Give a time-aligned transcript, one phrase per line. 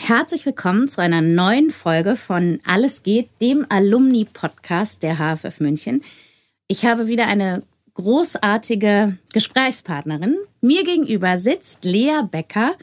[0.00, 6.02] Herzlich willkommen zu einer neuen Folge von Alles geht, dem Alumni-Podcast der HFF München.
[6.68, 10.36] Ich habe wieder eine großartige Gesprächspartnerin.
[10.60, 12.76] Mir gegenüber sitzt Lea Becker,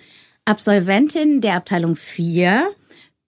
[0.43, 2.67] Absolventin der Abteilung 4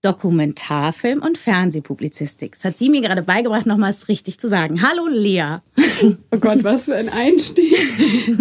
[0.01, 2.55] Dokumentarfilm und Fernsehpublizistik.
[2.55, 4.81] Das hat sie mir gerade beigebracht, nochmals richtig zu sagen.
[4.81, 5.59] Hallo Lea.
[6.31, 7.73] Oh Gott, was für ein Einstieg.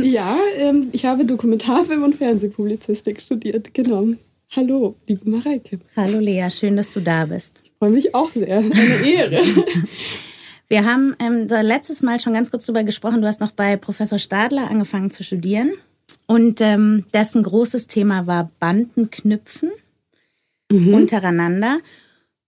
[0.03, 4.09] ja, ähm, ich habe Dokumentarfilm und Fernsehpublizistik studiert, genau.
[4.55, 5.81] Hallo, liebe Mareike.
[5.97, 7.61] Hallo Lea, schön, dass du da bist.
[7.65, 8.59] Ich freue mich auch sehr.
[8.59, 9.43] Eine Ehre.
[10.69, 13.21] Wir haben ähm, letztes Mal schon ganz kurz darüber gesprochen.
[13.21, 15.73] Du hast noch bei Professor Stadler angefangen zu studieren.
[16.27, 19.71] Und ähm, dessen großes Thema war Bandenknüpfen
[20.71, 20.95] mhm.
[20.95, 21.79] untereinander.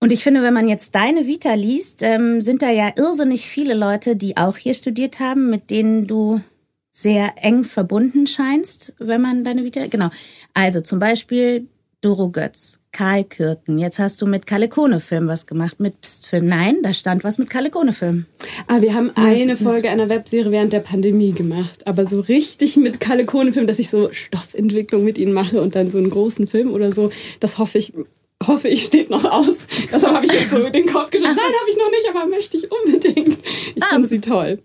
[0.00, 3.74] Und ich finde, wenn man jetzt deine Vita liest, ähm, sind da ja irrsinnig viele
[3.74, 6.40] Leute, die auch hier studiert haben, mit denen du
[6.90, 9.86] sehr eng verbunden scheinst, wenn man deine Vita.
[9.86, 10.10] Genau.
[10.54, 11.68] Also zum Beispiel
[12.00, 13.76] Doro Götz, Karl Kürten.
[13.80, 16.46] Jetzt hast du mit Kalle Kone Film was gemacht, mit Psst Film.
[16.46, 18.26] Nein, da stand was mit Kalle Kone Film.
[18.68, 23.00] Ah, wir haben eine Folge einer Webserie während der Pandemie gemacht, aber so richtig mit
[23.00, 26.46] Kalle Kone Film, dass ich so Stoffentwicklung mit ihnen mache und dann so einen großen
[26.46, 27.10] Film oder so,
[27.40, 27.92] das hoffe ich
[28.46, 29.66] hoffe ich, steht noch aus.
[29.90, 31.36] Deshalb habe ich jetzt so den Kopf geschüttelt.
[31.36, 33.38] Nein, habe ich noch nicht, aber möchte ich unbedingt.
[33.74, 34.60] Ich ah, finde sie toll.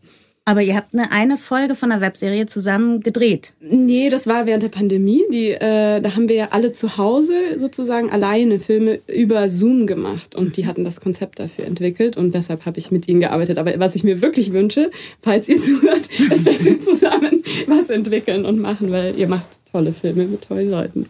[0.45, 3.53] Aber ihr habt eine, eine Folge von der Webserie zusammen gedreht.
[3.61, 5.23] Nee, das war während der Pandemie.
[5.31, 10.35] Die, äh, da haben wir ja alle zu Hause sozusagen alleine Filme über Zoom gemacht.
[10.35, 12.17] Und die hatten das Konzept dafür entwickelt.
[12.17, 13.57] Und deshalb habe ich mit ihnen gearbeitet.
[13.57, 14.91] Aber was ich mir wirklich wünsche,
[15.21, 19.93] falls ihr zuhört, ist, dass wir zusammen was entwickeln und machen, weil ihr macht tolle
[19.93, 21.07] Filme mit tollen Leuten.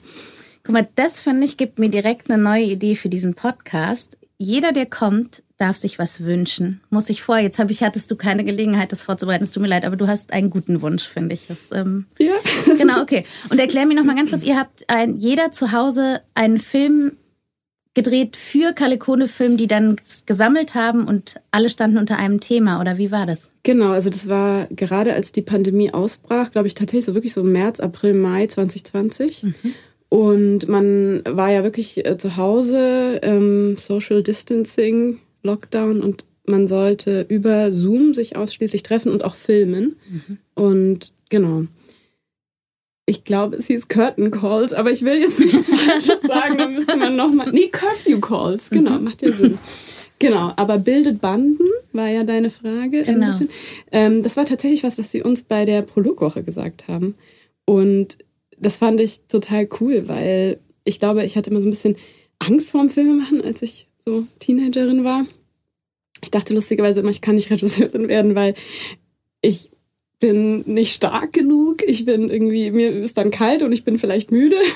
[0.63, 4.18] Guck mal, das finde ich, gibt mir direkt eine neue Idee für diesen Podcast.
[4.38, 6.81] Jeder, der kommt, darf sich was wünschen.
[6.90, 7.38] Muss ich vor.
[7.38, 9.46] Jetzt habe ich, hattest du keine Gelegenheit, das vorzubereiten.
[9.46, 11.47] Es tut mir leid, aber du hast einen guten Wunsch, finde ich.
[11.47, 12.34] Das, ähm, ja.
[12.78, 13.24] Genau, okay.
[13.50, 14.44] Und erklär mir noch mal ganz kurz.
[14.44, 17.13] Ihr habt ein, jeder zu Hause einen Film
[17.94, 22.97] gedreht für Kalikone Film, die dann gesammelt haben und alle standen unter einem Thema oder
[22.97, 23.51] wie war das?
[23.62, 27.44] Genau, also das war gerade als die Pandemie ausbrach, glaube ich tatsächlich so wirklich so
[27.44, 29.44] März, April, Mai 2020.
[29.44, 29.56] Mhm.
[30.09, 37.26] Und man war ja wirklich äh, zu Hause, ähm, Social Distancing, Lockdown und man sollte
[37.30, 39.96] über Zoom sich ausschließlich treffen und auch filmen.
[40.09, 40.38] Mhm.
[40.56, 41.66] Und genau.
[43.06, 46.96] Ich glaube, es hieß Curtain Calls, aber ich will jetzt nichts Falsches sagen, da müsste
[46.96, 47.52] man nochmal.
[47.52, 49.04] Nee, Curfew Calls, genau, mhm.
[49.04, 49.58] macht ja Sinn.
[50.20, 53.04] Genau, aber bildet Banden, war ja deine Frage.
[53.04, 53.38] Genau.
[53.92, 57.16] Ähm, das war tatsächlich was, was sie uns bei der Prologwoche gesagt haben.
[57.66, 58.20] Und
[58.58, 61.98] das fand ich total cool, weil ich glaube, ich hatte immer so ein bisschen
[62.40, 65.25] Angst vorm Filmemachen, als ich so Teenagerin war.
[66.22, 68.53] Ich dachte lustigerweise immer, ich kann nicht Regisseurin werden, weil
[69.41, 69.69] ich
[70.19, 71.84] bin nicht stark genug.
[71.86, 74.56] Ich bin irgendwie, mir ist dann kalt und ich bin vielleicht müde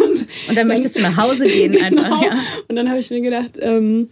[0.00, 2.02] und, und dann möchtest du nach Hause gehen genau.
[2.02, 2.22] einfach.
[2.22, 2.36] Ja.
[2.66, 4.08] Und dann habe ich mir gedacht, ähm,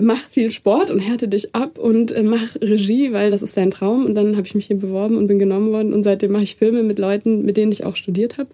[0.00, 3.70] mach viel Sport und härte dich ab und äh, mach Regie, weil das ist dein
[3.70, 4.06] Traum.
[4.06, 5.92] Und dann habe ich mich hier beworben und bin genommen worden.
[5.92, 8.48] Und seitdem mache ich Filme mit Leuten, mit denen ich auch studiert habe.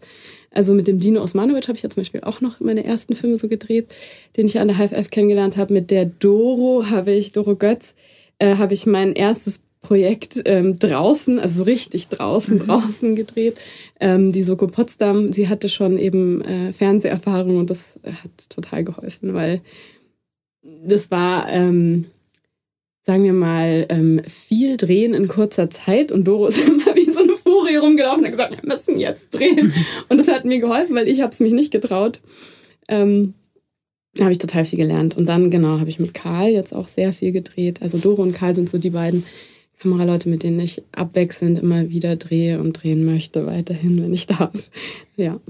[0.51, 3.37] Also mit dem Dino Osmanovic habe ich ja zum Beispiel auch noch meine ersten Filme
[3.37, 3.89] so gedreht,
[4.37, 5.75] den ich an der HFF kennengelernt habe.
[5.75, 7.95] Mit der Doro habe ich, Doro Götz,
[8.39, 12.61] äh, habe ich mein erstes Projekt ähm, draußen, also so richtig draußen, mhm.
[12.61, 13.57] draußen gedreht.
[14.01, 19.35] Ähm, die Soko Potsdam, sie hatte schon eben äh, Fernseherfahrung und das hat total geholfen,
[19.35, 19.61] weil
[20.63, 22.07] das war, ähm,
[23.03, 27.18] sagen wir mal, ähm, viel Drehen in kurzer Zeit und Doro ist immer wie so
[27.49, 29.73] Furie rumgelaufen und gesagt, wir müssen jetzt drehen.
[30.09, 32.21] Und das hat mir geholfen, weil ich habe es mich nicht getraut.
[32.89, 33.35] Ähm,
[34.21, 35.17] habe ich total viel gelernt.
[35.17, 37.81] Und dann, genau, habe ich mit Karl jetzt auch sehr viel gedreht.
[37.81, 39.25] Also Doro und Karl sind so die beiden
[39.79, 44.71] Kameraleute, mit denen ich abwechselnd immer wieder drehe und drehen möchte, weiterhin, wenn ich darf.
[45.17, 45.41] Ja.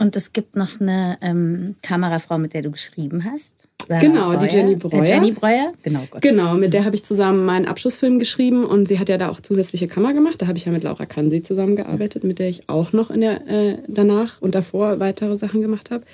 [0.00, 3.68] Und es gibt noch eine ähm, Kamerafrau, mit der du geschrieben hast.
[3.86, 4.38] Sarah genau, Breuer.
[4.38, 5.02] die Jenny Breuer.
[5.02, 6.00] Äh, Jenny Breuer, genau.
[6.10, 6.22] Gott.
[6.22, 9.40] Genau, mit der habe ich zusammen meinen Abschlussfilm geschrieben und sie hat ja da auch
[9.40, 10.36] zusätzliche Kamera gemacht.
[10.40, 13.46] Da habe ich ja mit Laura Kansi zusammengearbeitet, mit der ich auch noch in der,
[13.46, 16.04] äh, danach und davor weitere Sachen gemacht habe.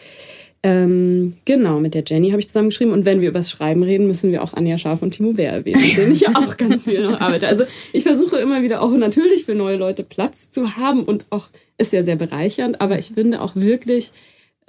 [0.66, 2.92] Ähm, genau, mit der Jenny habe ich zusammengeschrieben.
[2.92, 5.52] Und wenn wir über das Schreiben reden, müssen wir auch Anja Scharf und Timo Bär
[5.52, 7.46] erwähnen, mit denen ich ja auch ganz viel noch arbeite.
[7.46, 11.50] Also ich versuche immer wieder auch natürlich für neue Leute Platz zu haben und auch
[11.78, 14.12] ist ja sehr bereichernd, aber ich finde auch wirklich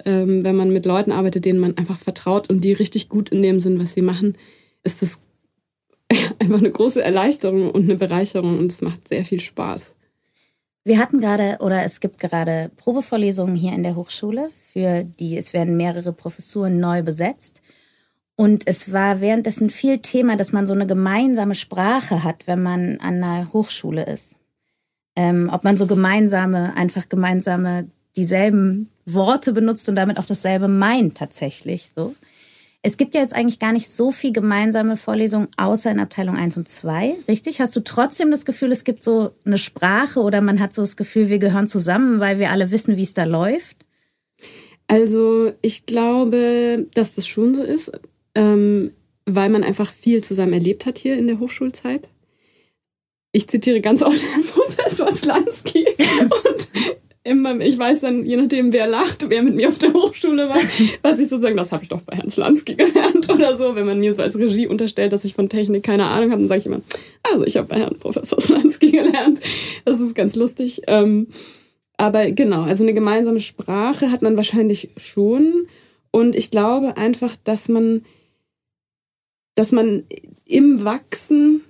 [0.04, 3.42] ähm, wenn man mit Leuten arbeitet, denen man einfach vertraut und die richtig gut in
[3.42, 4.36] dem sind, was sie machen,
[4.84, 5.18] ist das
[6.38, 9.94] einfach eine große Erleichterung und eine Bereicherung und es macht sehr viel Spaß.
[10.84, 15.52] Wir hatten gerade oder es gibt gerade Probevorlesungen hier in der Hochschule, für die es
[15.52, 17.62] werden mehrere Professuren neu besetzt.
[18.36, 23.00] Und es war währenddessen viel Thema, dass man so eine gemeinsame Sprache hat, wenn man
[23.00, 24.36] an einer Hochschule ist.
[25.16, 31.16] Ähm, ob man so gemeinsame, einfach gemeinsame dieselben Worte benutzt und damit auch dasselbe meint
[31.16, 32.14] tatsächlich so.
[32.82, 36.56] Es gibt ja jetzt eigentlich gar nicht so viel gemeinsame Vorlesungen, außer in Abteilung 1
[36.56, 37.60] und 2, richtig?
[37.60, 40.96] Hast du trotzdem das Gefühl, es gibt so eine Sprache oder man hat so das
[40.96, 43.87] Gefühl, wir gehören zusammen, weil wir alle wissen, wie es da läuft?
[44.88, 47.92] Also ich glaube, dass das schon so ist,
[48.34, 48.92] ähm,
[49.26, 52.08] weil man einfach viel zusammen erlebt hat hier in der Hochschulzeit.
[53.32, 55.86] Ich zitiere ganz oft Herrn Professor Slansky
[56.20, 56.68] und
[57.28, 60.60] immer, ich weiß dann, je nachdem, wer lacht, wer mit mir auf der Hochschule war,
[61.02, 63.74] was ich sozusagen, das habe ich doch bei Herrn Slansky gelernt oder so.
[63.74, 66.48] Wenn man mir so als Regie unterstellt, dass ich von Technik keine Ahnung habe, dann
[66.48, 66.80] sage ich immer,
[67.22, 69.40] also ich habe bei Herrn Professor Slansky gelernt.
[69.84, 70.82] Das ist ganz lustig.
[70.86, 71.26] Ähm,
[71.98, 75.66] aber genau, also eine gemeinsame Sprache hat man wahrscheinlich schon.
[76.10, 78.04] Und ich glaube einfach, dass man,
[79.56, 80.04] dass man
[80.46, 81.62] im Wachsen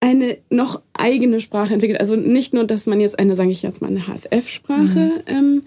[0.00, 1.98] eine noch eigene Sprache entwickelt.
[1.98, 5.22] Also nicht nur, dass man jetzt eine, sage ich jetzt mal, eine HFF-Sprache mhm.
[5.26, 5.62] ähm,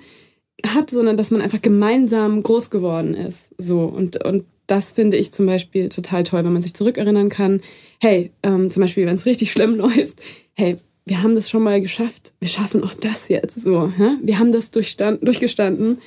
[0.65, 3.51] hat, sondern dass man einfach gemeinsam groß geworden ist.
[3.57, 7.59] So und und das finde ich zum Beispiel total toll, wenn man sich zurückerinnern kann.
[7.99, 10.21] Hey, ähm, zum Beispiel, wenn es richtig schlimm läuft,
[10.53, 12.33] hey, wir haben das schon mal geschafft.
[12.39, 13.59] Wir schaffen auch das jetzt.
[13.59, 14.17] So, hä?
[14.21, 15.97] wir haben das durchgestanden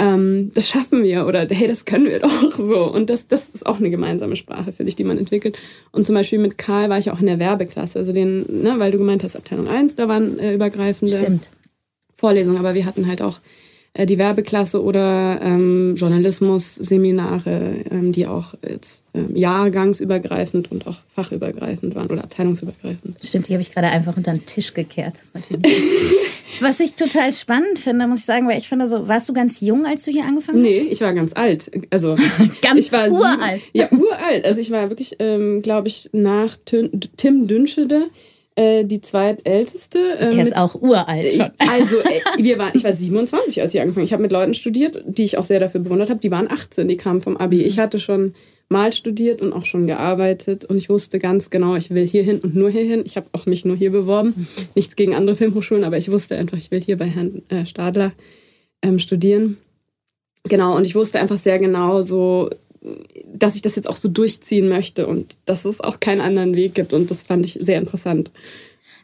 [0.00, 2.90] ähm, das schaffen wir oder hey, das können wir doch so.
[2.90, 5.58] Und das, das ist auch eine gemeinsame Sprache, finde ich, die man entwickelt.
[5.92, 8.92] Und zum Beispiel mit Karl war ich auch in der Werbeklasse, also den, ne, weil
[8.92, 11.50] du gemeint hast, Abteilung 1, da waren äh, übergreifende Stimmt.
[12.16, 13.40] Vorlesungen, aber wir hatten halt auch
[13.98, 22.06] die Werbeklasse oder ähm, Journalismus-Seminare, ähm, die auch jetzt ähm, jahrgangsübergreifend und auch fachübergreifend waren
[22.06, 23.16] oder abteilungsübergreifend.
[23.20, 25.14] Stimmt, die habe ich gerade einfach unter den Tisch gekehrt.
[26.60, 29.60] Was ich total spannend finde, muss ich sagen, weil ich finde so, warst du ganz
[29.60, 30.84] jung, als du hier angefangen nee, hast?
[30.84, 31.70] Nee, ich war ganz alt.
[31.90, 32.16] Also
[32.62, 33.62] ganz ich war uralt.
[33.72, 34.44] Ja, uralt.
[34.44, 38.06] Also ich war wirklich, ähm, glaube ich, nach Tim Dünschede
[38.56, 39.98] äh, die zweitälteste.
[40.18, 41.50] Äh, Der ist auch uralt schon.
[41.58, 45.02] Also, äh, wir waren, ich war 27, als ich angefangen Ich habe mit Leuten studiert,
[45.06, 46.20] die ich auch sehr dafür bewundert habe.
[46.20, 47.62] Die waren 18, die kamen vom Abi.
[47.62, 48.34] Ich hatte schon
[48.68, 52.54] mal studiert und auch schon gearbeitet und ich wusste ganz genau, ich will hierhin und
[52.54, 53.02] nur hierhin.
[53.04, 54.46] Ich habe auch mich nur hier beworben.
[54.76, 58.12] Nichts gegen andere Filmhochschulen, aber ich wusste einfach, ich will hier bei Herrn äh, Stadler
[58.82, 59.58] ähm, studieren.
[60.44, 62.48] Genau, und ich wusste einfach sehr genau so,
[63.26, 66.74] dass ich das jetzt auch so durchziehen möchte und dass es auch keinen anderen Weg
[66.74, 66.92] gibt.
[66.92, 68.30] Und das fand ich sehr interessant.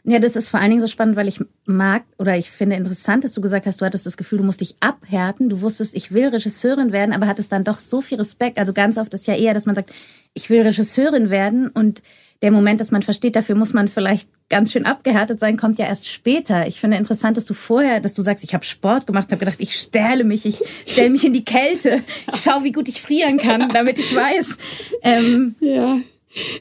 [0.03, 3.25] Ja, das ist vor allen Dingen so spannend, weil ich mag oder ich finde interessant,
[3.25, 5.49] dass du gesagt hast, du hattest das Gefühl, du musst dich abhärten.
[5.49, 8.57] Du wusstest, ich will Regisseurin werden, aber hattest dann doch so viel Respekt.
[8.57, 9.91] Also ganz oft ist ja eher, dass man sagt,
[10.33, 12.01] ich will Regisseurin werden und
[12.41, 15.85] der Moment, dass man versteht, dafür muss man vielleicht ganz schön abgehärtet sein, kommt ja
[15.85, 16.67] erst später.
[16.67, 19.59] Ich finde interessant, dass du vorher, dass du sagst, ich habe Sport gemacht, habe gedacht,
[19.59, 22.01] ich stähle mich, ich stelle mich in die Kälte,
[22.33, 24.57] ich schaue, wie gut ich frieren kann, damit ich weiß.
[25.01, 25.99] Ähm, ja,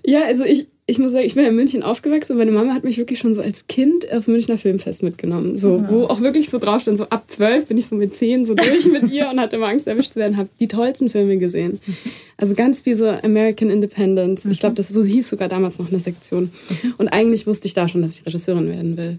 [0.05, 2.85] ja, also ich ich muss sagen, ich bin in München aufgewachsen und meine Mama hat
[2.85, 5.57] mich wirklich schon so als Kind aufs Münchner Filmfest mitgenommen.
[5.57, 5.91] So, ja.
[5.91, 8.55] wo auch wirklich so drauf stand, so ab zwölf bin ich so mit zehn so
[8.55, 11.81] durch mit ihr und hatte immer Angst, erwischt zu werden, habe die tollsten Filme gesehen.
[12.37, 14.45] Also ganz wie so American Independence.
[14.45, 16.53] Ich glaube, das so hieß sogar damals noch eine Sektion.
[16.99, 19.19] Und eigentlich wusste ich da schon, dass ich Regisseurin werden will.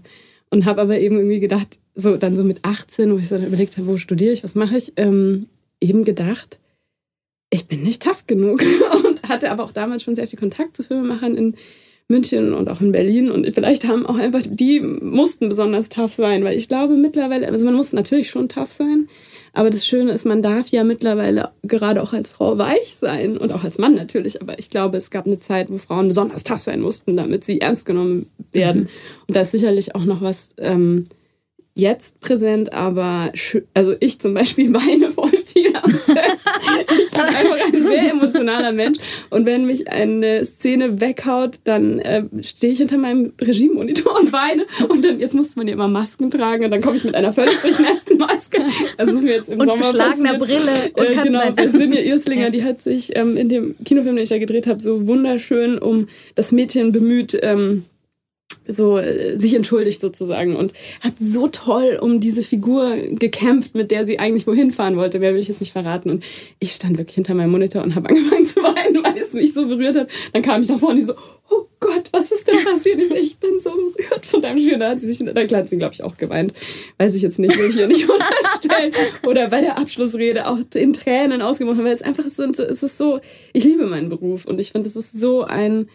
[0.50, 3.76] Und habe aber eben irgendwie gedacht, so dann so mit 18, wo ich so überlegt
[3.76, 5.46] habe, wo studiere ich, was mache ich, ähm,
[5.82, 6.58] eben gedacht,
[7.50, 8.62] ich bin nicht tough genug.
[9.28, 11.54] Hatte aber auch damals schon sehr viel Kontakt zu Filmemachern in
[12.08, 13.30] München und auch in Berlin.
[13.30, 17.66] Und vielleicht haben auch einfach, die mussten besonders tough sein, weil ich glaube mittlerweile, also
[17.66, 19.08] man muss natürlich schon tough sein.
[19.52, 23.52] Aber das Schöne ist, man darf ja mittlerweile gerade auch als Frau weich sein und
[23.52, 24.40] auch als Mann natürlich.
[24.40, 27.60] Aber ich glaube, es gab eine Zeit, wo Frauen besonders tough sein mussten, damit sie
[27.60, 28.82] ernst genommen werden.
[28.82, 28.88] Mhm.
[29.26, 31.04] Und da ist sicherlich auch noch was ähm,
[31.74, 33.32] jetzt präsent, aber
[33.74, 36.18] also ich zum Beispiel weine voll viel am Set.
[36.90, 38.98] Ich bin einfach ein sehr emotionaler Mensch
[39.30, 44.66] und wenn mich eine Szene weghaut, dann äh, stehe ich hinter meinem Regiemonitor und weine
[44.88, 47.32] und dann jetzt musste man ja immer Masken tragen und dann komme ich mit einer
[47.32, 48.62] völlig durchnässten Maske.
[48.96, 50.38] Das ist mir jetzt im und Sommer passiert.
[50.38, 54.22] Brille und äh, genau, bei Sinja Irslinger, die hat sich ähm, in dem Kinofilm, den
[54.22, 57.38] ich da gedreht habe, so wunderschön um das Mädchen bemüht.
[57.42, 57.84] Ähm,
[58.68, 64.04] so äh, sich entschuldigt sozusagen und hat so toll um diese Figur gekämpft, mit der
[64.04, 65.20] sie eigentlich wohin fahren wollte.
[65.20, 66.10] Wer will ich jetzt nicht verraten?
[66.10, 66.24] Und
[66.58, 69.66] ich stand wirklich hinter meinem Monitor und habe angefangen zu weinen, weil es mich so
[69.66, 70.08] berührt hat.
[70.32, 71.14] Dann kam ich da vorne und so,
[71.50, 73.00] oh Gott was ist denn passiert?
[73.00, 74.78] Ich, so, ich bin so berührt von deinem Schüler.
[74.78, 76.52] Da hat sie sich, da hat sie, glaube ich, auch geweint.
[76.98, 78.92] Weiß ich jetzt nicht, will ich hier nicht unterstellen.
[79.26, 83.20] Oder bei der Abschlussrede auch in Tränen ausgemacht, weil es einfach so, es ist so,
[83.52, 85.88] ich liebe meinen Beruf und ich finde, es ist so ein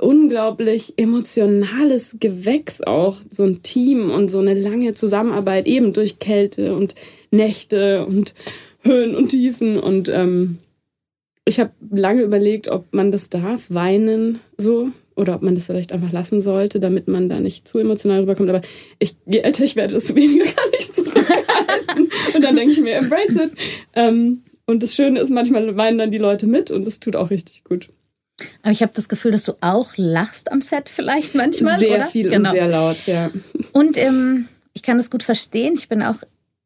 [0.00, 6.74] unglaublich emotionales Gewächs auch, so ein Team und so eine lange Zusammenarbeit, eben durch Kälte
[6.74, 6.94] und
[7.30, 8.34] Nächte und
[8.82, 10.58] Höhen und Tiefen und ähm,
[11.48, 15.92] ich habe lange überlegt, ob man das darf, weinen so, oder ob man das vielleicht
[15.92, 18.50] einfach lassen sollte, damit man da nicht zu emotional rüberkommt.
[18.50, 18.60] Aber
[18.98, 22.10] ich, je älter ich werde, desto weniger kann ich zurückhalten.
[22.34, 23.50] und dann denke ich mir, embrace it.
[23.94, 27.30] Ähm, und das Schöne ist, manchmal weinen dann die Leute mit und das tut auch
[27.30, 27.88] richtig gut.
[28.62, 31.78] Aber ich habe das Gefühl, dass du auch lachst am Set vielleicht manchmal.
[31.78, 32.04] Sehr oder?
[32.04, 32.50] viel genau.
[32.50, 33.30] und sehr laut, ja.
[33.72, 35.74] Und ähm, ich kann das gut verstehen.
[35.74, 36.16] Ich bin auch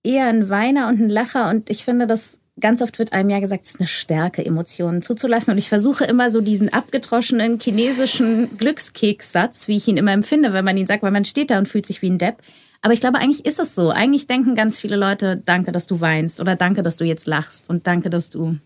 [0.02, 3.40] eher ein Weiner und ein Lacher und ich finde, das ganz oft wird einem ja
[3.40, 5.52] gesagt, es ist eine Stärke, Emotionen zuzulassen.
[5.52, 10.64] Und ich versuche immer so diesen abgedroschenen chinesischen Glückskekssatz, wie ich ihn immer empfinde, wenn
[10.64, 12.36] man ihn sagt, weil man steht da und fühlt sich wie ein Depp.
[12.82, 13.90] Aber ich glaube, eigentlich ist es so.
[13.90, 17.70] Eigentlich denken ganz viele Leute, danke, dass du weinst oder danke, dass du jetzt lachst
[17.70, 18.56] und danke, dass du.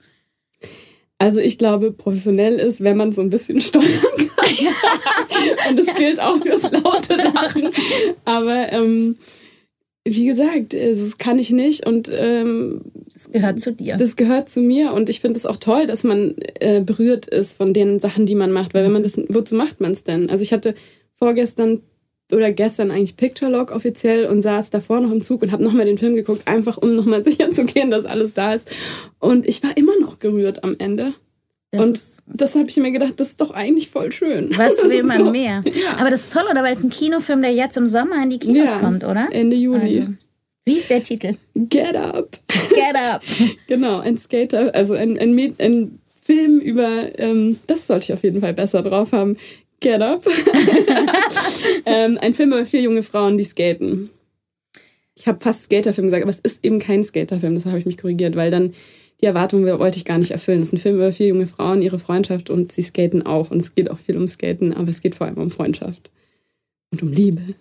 [1.18, 3.85] Also ich glaube, professionell ist, wenn man so ein bisschen steuern
[4.37, 5.70] kann.
[5.70, 7.70] und das gilt auch fürs laute Lachen.
[8.25, 9.16] Aber ähm,
[10.04, 12.82] wie gesagt, das kann ich nicht und ähm,
[13.12, 13.96] das gehört zu dir.
[13.96, 17.56] Das gehört zu mir und ich finde es auch toll, dass man äh, berührt ist
[17.56, 20.30] von den Sachen, die man macht, weil wenn man das, wozu macht man es denn?
[20.30, 20.75] Also ich hatte
[21.14, 21.82] vorgestern
[22.33, 25.87] oder gestern eigentlich Picture Log offiziell und saß davor noch im Zug und habe nochmal
[25.87, 28.71] den Film geguckt, einfach um nochmal sicher zu gehen, dass alles da ist.
[29.18, 31.14] Und ich war immer noch gerührt am Ende.
[31.71, 34.50] Das und das habe ich mir gedacht, das ist doch eigentlich voll schön.
[34.56, 35.30] Was will man so.
[35.30, 35.62] mehr?
[35.64, 35.99] Ja.
[35.99, 36.62] Aber das ist toll, oder?
[36.62, 39.28] Weil es ein Kinofilm, der jetzt im Sommer in die Kinos ja, kommt, oder?
[39.30, 40.00] Ende Juli.
[40.00, 40.12] Also,
[40.64, 41.37] wie ist der Titel?
[41.54, 42.38] Get Up.
[42.71, 43.23] Get Up.
[43.68, 48.40] genau, ein Skater, also ein, ein, ein Film über, ähm, das sollte ich auf jeden
[48.40, 49.37] Fall besser drauf haben.
[49.80, 50.25] Get Up.
[51.87, 54.11] ähm, ein Film über vier junge Frauen, die skaten.
[55.14, 57.97] Ich habe fast Skaterfilm gesagt, aber es ist eben kein Skaterfilm, das habe ich mich
[57.97, 58.75] korrigiert, weil dann
[59.21, 60.61] die Erwartung wollte ich gar nicht erfüllen.
[60.61, 63.50] Es ist ein Film über vier junge Frauen, ihre Freundschaft und sie skaten auch.
[63.50, 66.11] Und es geht auch viel um Skaten, aber es geht vor allem um Freundschaft
[66.90, 67.54] und um Liebe.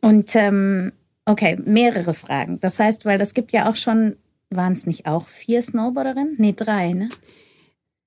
[0.00, 0.92] Und ähm,
[1.24, 2.58] okay, mehrere Fragen.
[2.60, 4.16] Das heißt, weil das gibt ja auch schon,
[4.50, 6.34] waren es nicht auch vier Snowboarderinnen?
[6.38, 7.08] Nee, drei, ne?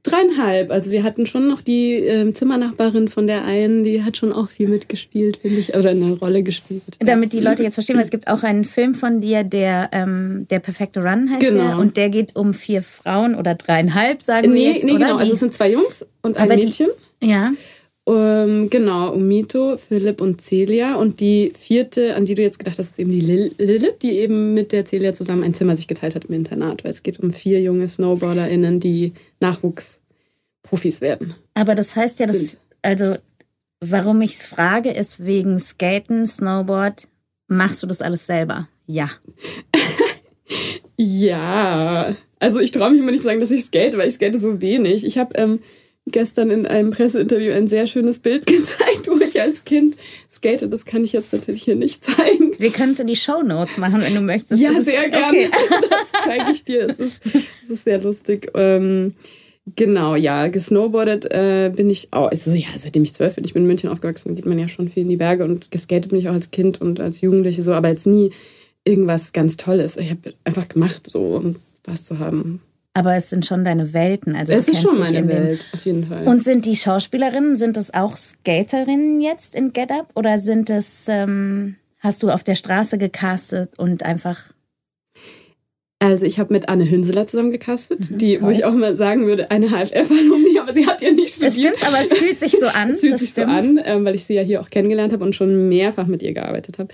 [0.03, 0.71] Dreieinhalb.
[0.71, 4.49] Also wir hatten schon noch die äh, Zimmernachbarin von der einen, die hat schon auch
[4.49, 6.81] viel mitgespielt, finde ich, oder eine Rolle gespielt.
[6.99, 10.47] Damit die Leute jetzt verstehen, weil es gibt auch einen Film von dir, der ähm,
[10.49, 11.67] der perfekte Run heißt genau.
[11.67, 15.05] der, und der geht um vier Frauen oder dreieinhalb, sagen nee, wir jetzt, nee, oder?
[15.05, 15.17] genau.
[15.17, 16.87] Also es sind zwei Jungs und ein Mädchen.
[17.21, 17.51] Die, ja.
[18.03, 20.95] Um, genau, um Mito, Philipp und Celia.
[20.95, 24.17] Und die vierte, an die du jetzt gedacht hast, ist eben die Lil Lilith, die
[24.17, 26.83] eben mit der Celia zusammen ein Zimmer sich geteilt hat im Internat.
[26.83, 31.35] Weil es geht um vier junge SnowboarderInnen, die Nachwuchsprofis werden.
[31.53, 33.17] Aber das heißt ja, dass, also,
[33.79, 37.07] warum ich es frage, ist wegen Skaten, Snowboard.
[37.47, 38.67] Machst du das alles selber?
[38.87, 39.11] Ja.
[40.97, 42.15] ja.
[42.39, 44.59] Also ich traue mich immer nicht zu sagen, dass ich skate, weil ich skate so
[44.61, 45.05] wenig.
[45.05, 45.59] Ich habe ähm,
[46.07, 49.97] gestern in einem Presseinterview ein sehr schönes Bild gezeigt, wo ich als Kind
[50.29, 50.71] skate.
[50.71, 52.53] Das kann ich jetzt natürlich hier nicht zeigen.
[52.57, 54.61] Wir können es in die Show Notes machen, wenn du möchtest.
[54.61, 55.27] Ja, das sehr gerne.
[55.27, 55.49] Okay.
[55.89, 56.89] Das zeige ich dir.
[56.89, 57.21] Es ist,
[57.63, 58.51] es ist sehr lustig.
[58.53, 59.13] Ähm,
[59.75, 63.63] genau, ja, gesnowboardet äh, bin ich auch, also ja, seitdem ich zwölf bin, ich bin
[63.63, 66.29] in München aufgewachsen, geht man ja schon viel in die Berge und geskatet bin ich
[66.29, 68.31] auch als Kind und als Jugendliche so, aber jetzt nie
[68.83, 69.97] irgendwas ganz Tolles.
[69.97, 72.61] Ich habe einfach gemacht, so um Spaß zu haben.
[72.93, 74.35] Aber es sind schon deine Welten.
[74.35, 76.27] Also es ist schon meine Welt, auf jeden Fall.
[76.27, 80.09] Und sind die Schauspielerinnen, sind es auch Skaterinnen jetzt in Get Up?
[80.15, 84.51] Oder sind es, ähm, hast du auf der Straße gecastet und einfach.
[85.99, 88.47] Also ich habe mit Anne Hünseler zusammen gecastet, mhm, die, toll.
[88.47, 91.75] wo ich auch mal sagen würde, eine HFF-Alumni, aber sie hat ja nicht studiert.
[91.75, 92.89] Das stimmt, aber es fühlt sich so an.
[92.89, 93.51] es fühlt sich stimmt.
[93.65, 96.23] so an, ähm, weil ich sie ja hier auch kennengelernt habe und schon mehrfach mit
[96.23, 96.89] ihr gearbeitet habe.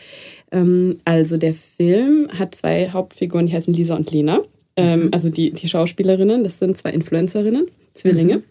[0.52, 4.42] Ähm, also der Film hat zwei Hauptfiguren, die heißen Lisa und Lena.
[4.78, 5.10] Ähm, mhm.
[5.12, 8.38] also die, die Schauspielerinnen, das sind zwei Influencerinnen, Zwillinge.
[8.38, 8.44] Mhm.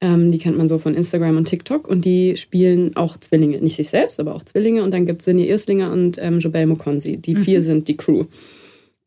[0.00, 3.58] Ähm, die kennt man so von Instagram und TikTok und die spielen auch Zwillinge.
[3.58, 4.82] Nicht sich selbst, aber auch Zwillinge.
[4.82, 7.16] Und dann gibt es Sinja Irslinger und ähm, Jobel Mokonzi.
[7.16, 7.42] Die mhm.
[7.42, 8.24] vier sind die Crew.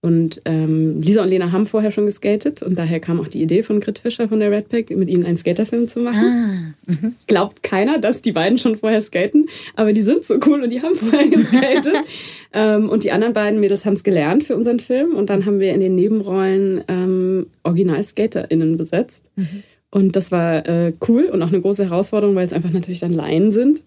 [0.03, 3.61] Und ähm, Lisa und Lena haben vorher schon geskatet und daher kam auch die Idee
[3.61, 6.75] von Grit Fischer von der Red Pack, mit ihnen einen Skaterfilm zu machen.
[6.87, 7.15] Ah, mhm.
[7.27, 10.81] Glaubt keiner, dass die beiden schon vorher skaten, aber die sind so cool und die
[10.81, 11.93] haben vorher geskatet.
[12.53, 15.59] ähm, und die anderen beiden Mädels haben es gelernt für unseren Film und dann haben
[15.59, 19.29] wir in den Nebenrollen ähm, Original-SkaterInnen besetzt.
[19.35, 19.61] Mhm.
[19.91, 23.13] Und das war äh, cool und auch eine große Herausforderung, weil es einfach natürlich dann
[23.13, 23.83] Laien sind.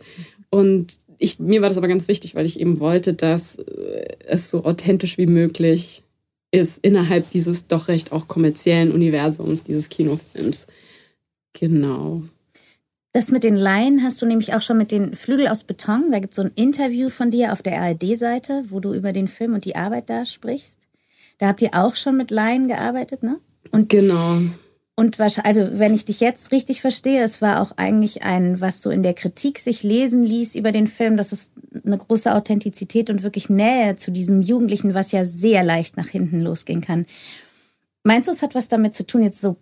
[0.50, 4.48] Und ich, mir war das aber ganz wichtig, weil ich eben wollte, dass äh, es
[4.50, 6.03] so authentisch wie möglich
[6.54, 10.66] ist innerhalb dieses doch recht auch kommerziellen Universums dieses Kinofilms.
[11.52, 12.22] Genau.
[13.12, 16.10] Das mit den Laien hast du nämlich auch schon mit den Flügel aus Beton.
[16.12, 19.26] Da gibt es so ein Interview von dir auf der ARD-Seite, wo du über den
[19.26, 20.78] Film und die Arbeit da sprichst.
[21.38, 23.40] Da habt ihr auch schon mit Laien gearbeitet, ne?
[23.72, 24.40] Und genau.
[24.96, 28.90] Und also, wenn ich dich jetzt richtig verstehe, es war auch eigentlich ein, was so
[28.90, 31.50] in der Kritik sich lesen ließ über den Film, dass es
[31.84, 36.40] eine große Authentizität und wirklich Nähe zu diesem Jugendlichen, was ja sehr leicht nach hinten
[36.40, 37.06] losgehen kann.
[38.04, 39.56] Meinst du, es hat was damit zu tun, jetzt so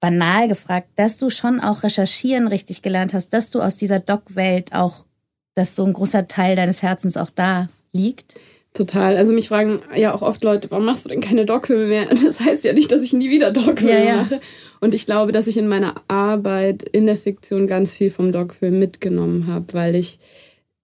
[0.00, 4.74] banal gefragt, dass du schon auch recherchieren richtig gelernt hast, dass du aus dieser Doc-Welt
[4.74, 5.06] auch,
[5.54, 8.34] dass so ein großer Teil deines Herzens auch da liegt?
[8.74, 9.16] Total.
[9.16, 12.06] Also mich fragen ja auch oft Leute, warum machst du denn keine Doc-Filme mehr?
[12.10, 14.16] Das heißt ja nicht, dass ich nie wieder Doc-Filme ja, ja.
[14.16, 14.40] mache.
[14.80, 18.80] Und ich glaube, dass ich in meiner Arbeit in der Fiktion ganz viel vom Doc-Film
[18.80, 20.18] mitgenommen habe, weil ich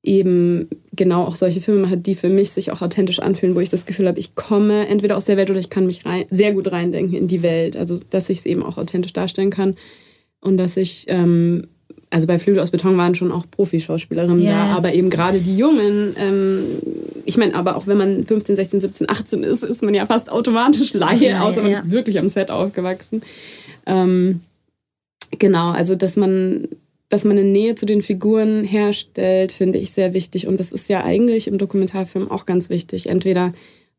[0.04, 3.70] eben genau auch solche Filme mache, die für mich sich auch authentisch anfühlen, wo ich
[3.70, 6.52] das Gefühl habe, ich komme entweder aus der Welt oder ich kann mich rein, sehr
[6.52, 7.76] gut reindenken in die Welt.
[7.76, 9.74] Also dass ich es eben auch authentisch darstellen kann
[10.40, 11.66] und dass ich ähm,
[12.10, 14.66] also bei Flügel aus Beton waren schon auch Profischauspielerinnen yeah.
[14.68, 16.64] da, aber eben gerade die Jungen, ähm,
[17.24, 20.30] ich meine, aber auch wenn man 15, 16, 17, 18 ist, ist man ja fast
[20.30, 21.78] automatisch Laie, ja, außer man ja.
[21.78, 23.22] ist wirklich am Set aufgewachsen.
[23.86, 24.40] Ähm,
[25.38, 26.66] genau, also dass man,
[27.08, 30.48] dass man eine Nähe zu den Figuren herstellt, finde ich sehr wichtig.
[30.48, 33.08] Und das ist ja eigentlich im Dokumentarfilm auch ganz wichtig.
[33.08, 33.52] Entweder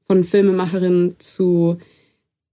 [0.05, 1.77] von Filmemacherinnen zu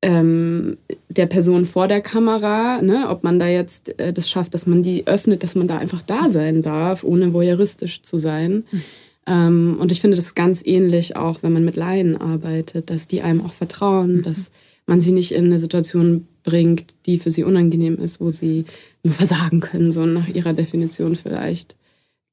[0.03, 0.77] ähm,
[1.09, 4.83] der Person vor der Kamera, ne, ob man da jetzt äh, das schafft, dass man
[4.83, 8.65] die öffnet, dass man da einfach da sein darf, ohne voyeuristisch zu sein.
[8.71, 8.83] Mhm.
[9.27, 13.23] Ähm, und ich finde das ganz ähnlich auch, wenn man mit Laien arbeitet, dass die
[13.23, 14.23] einem auch vertrauen, mhm.
[14.23, 14.51] dass
[14.87, 18.65] man sie nicht in eine Situation bringt, die für sie unangenehm ist, wo sie
[19.03, 21.77] nur versagen können, so nach ihrer Definition vielleicht.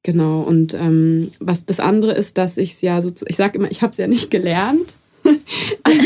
[0.04, 0.40] Genau.
[0.40, 3.82] Und ähm, was das andere ist, dass ich es ja so, ich sage immer, ich
[3.82, 4.94] habe es ja nicht gelernt.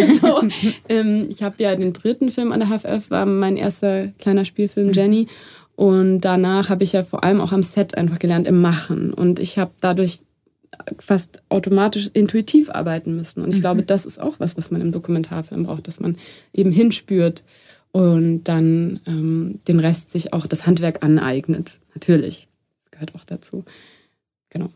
[0.22, 0.48] also,
[0.88, 4.88] ähm, ich habe ja den dritten Film an der HFF, war mein erster kleiner Spielfilm,
[4.88, 4.92] mhm.
[4.92, 5.26] Jenny.
[5.76, 9.14] Und danach habe ich ja vor allem auch am Set einfach gelernt im Machen.
[9.14, 10.20] Und ich habe dadurch
[10.98, 13.42] fast automatisch intuitiv arbeiten müssen.
[13.42, 13.62] Und ich mhm.
[13.62, 16.16] glaube, das ist auch was, was man im Dokumentarfilm braucht, dass man
[16.52, 17.44] eben hinspürt
[17.92, 21.80] und dann ähm, den Rest sich auch das Handwerk aneignet.
[21.94, 22.48] Natürlich,
[22.78, 23.64] das gehört auch dazu.
[24.50, 24.70] Genau.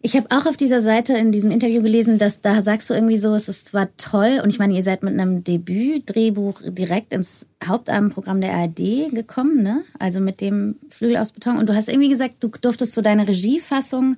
[0.00, 3.18] Ich habe auch auf dieser Seite in diesem Interview gelesen, dass da sagst du irgendwie
[3.18, 7.48] so, es ist, war toll und ich meine, ihr seid mit einem Debüt-Drehbuch direkt ins
[7.64, 9.82] Hauptabendprogramm der ARD gekommen, ne?
[9.98, 13.26] Also mit dem Flügel aus Beton und du hast irgendwie gesagt, du durftest so deine
[13.26, 14.16] Regiefassung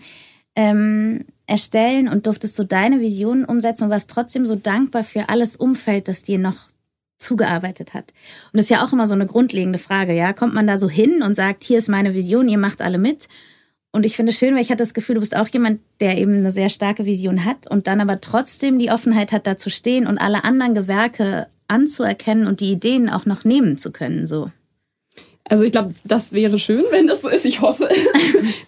[0.55, 5.57] ähm, erstellen und durftest so deine Visionen umsetzen und warst trotzdem so dankbar für alles
[5.57, 6.71] Umfeld, das dir noch
[7.19, 8.13] zugearbeitet hat.
[8.53, 10.35] Und das ist ja auch immer so eine grundlegende Frage, ja?
[10.35, 13.29] Kommt man da so hin und sagt, hier ist meine Vision, ihr macht alle mit?
[13.93, 16.17] Und ich finde es schön, weil ich hatte das Gefühl, du bist auch jemand, der
[16.17, 19.69] eben eine sehr starke Vision hat und dann aber trotzdem die Offenheit hat, da zu
[19.69, 24.51] stehen und alle anderen Gewerke anzuerkennen und die Ideen auch noch nehmen zu können, so.
[25.45, 27.45] Also ich glaube, das wäre schön, wenn das so ist.
[27.45, 27.89] Ich hoffe.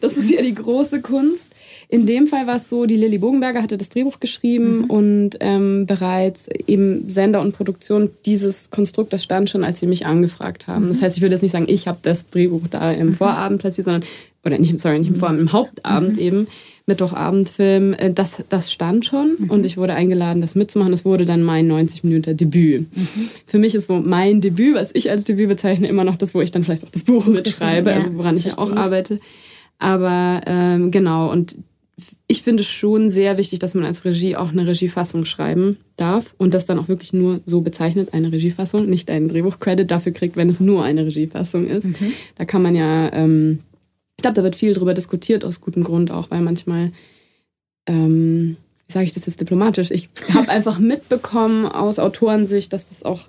[0.01, 1.47] Das ist ja die große Kunst.
[1.93, 4.85] In dem Fall war es so, die Lilly Bogenberger hatte das Drehbuch geschrieben mhm.
[4.85, 10.07] und ähm, bereits eben Sender und Produktion dieses Konstrukt, das stand schon, als sie mich
[10.07, 10.87] angefragt haben.
[10.87, 10.89] Mhm.
[10.89, 13.13] Das heißt, ich würde jetzt nicht sagen, ich habe das Drehbuch da im mhm.
[13.13, 14.05] Vorabend platziert, sondern
[14.43, 16.19] oder nicht, sorry, nicht im Vorabend, im Hauptabend mhm.
[16.19, 16.47] eben,
[16.87, 19.51] Mittwochabendfilm, äh, das, das stand schon mhm.
[19.51, 20.93] und ich wurde eingeladen, das mitzumachen.
[20.93, 22.89] Das wurde dann mein 90 Minuten Debüt.
[22.97, 23.29] Mhm.
[23.45, 26.41] Für mich ist so mein Debüt, was ich als Debüt bezeichne, immer noch das, wo
[26.41, 29.21] ich dann vielleicht auch das Buch mitschreibe, ja, also woran ich ja auch arbeite.
[29.79, 31.59] Aber ähm, genau, und
[32.27, 36.35] ich finde es schon sehr wichtig, dass man als Regie auch eine Regiefassung schreiben darf
[36.39, 40.37] und das dann auch wirklich nur so bezeichnet, eine Regiefassung, nicht einen Drehbuchcredit dafür kriegt,
[40.37, 41.87] wenn es nur eine Regiefassung ist.
[41.87, 42.13] Mhm.
[42.37, 43.61] Da kann man ja ähm,
[44.23, 46.93] ich glaube, da wird viel drüber diskutiert, aus gutem Grund auch, weil manchmal,
[47.89, 53.03] ähm, wie sage ich das jetzt diplomatisch, ich habe einfach mitbekommen aus Autorensicht, dass das
[53.03, 53.29] auch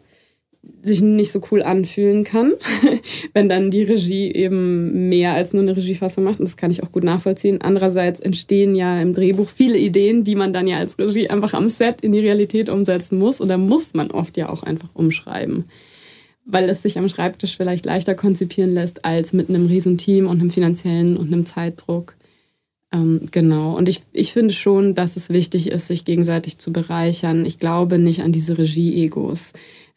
[0.81, 2.53] sich nicht so cool anfühlen kann,
[3.33, 6.39] wenn dann die Regie eben mehr als nur eine Regiefassung macht.
[6.39, 7.61] Und das kann ich auch gut nachvollziehen.
[7.61, 11.69] Andererseits entstehen ja im Drehbuch viele Ideen, die man dann ja als Regie einfach am
[11.69, 13.41] Set in die Realität umsetzen muss.
[13.41, 15.65] Oder muss man oft ja auch einfach umschreiben
[16.45, 20.39] weil es sich am Schreibtisch vielleicht leichter konzipieren lässt als mit einem riesen Team und
[20.39, 22.15] einem finanziellen und einem Zeitdruck.
[22.91, 23.75] Ähm, genau.
[23.77, 27.45] Und ich, ich finde schon, dass es wichtig ist, sich gegenseitig zu bereichern.
[27.45, 29.53] Ich glaube nicht an diese Regie-Egos.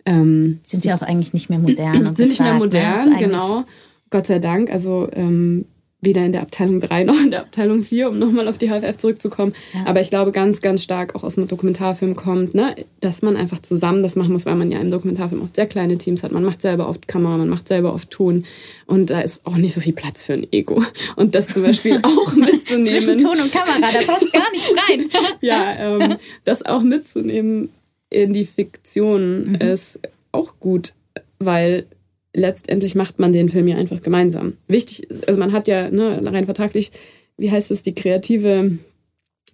[0.07, 2.17] Ähm, sind ja auch eigentlich nicht mehr modern.
[2.17, 2.59] sind nicht mehr ne?
[2.59, 3.65] modern, genau.
[4.11, 4.71] Gott sei Dank.
[4.71, 5.67] Also ähm,
[6.01, 8.99] weder in der Abteilung 3 noch in der Abteilung 4, um nochmal auf die HFF
[8.99, 9.53] zurückzukommen.
[9.75, 9.87] Ja.
[9.87, 13.61] Aber ich glaube ganz, ganz stark auch aus dem Dokumentarfilm kommt, ne, dass man einfach
[13.61, 16.33] zusammen das machen muss, weil man ja im Dokumentarfilm oft sehr kleine Teams hat.
[16.33, 18.45] Man macht selber oft Kamera, man macht selber oft Ton
[18.87, 20.83] und da ist auch nicht so viel Platz für ein Ego.
[21.17, 22.87] Und das zum Beispiel auch mitzunehmen.
[22.87, 25.11] Zwischen Ton und Kamera, da passt gar nichts rein.
[25.41, 27.71] ja, ähm, das auch mitzunehmen
[28.11, 29.55] in die Fiktion mhm.
[29.57, 30.01] ist
[30.33, 30.95] auch gut,
[31.39, 31.87] weil
[32.35, 34.59] letztendlich macht man den Film ja einfach gemeinsam.
[34.69, 36.93] Wichtig ist, also man hat ja ne, rein vertraglich,
[37.37, 38.79] wie heißt es, die kreative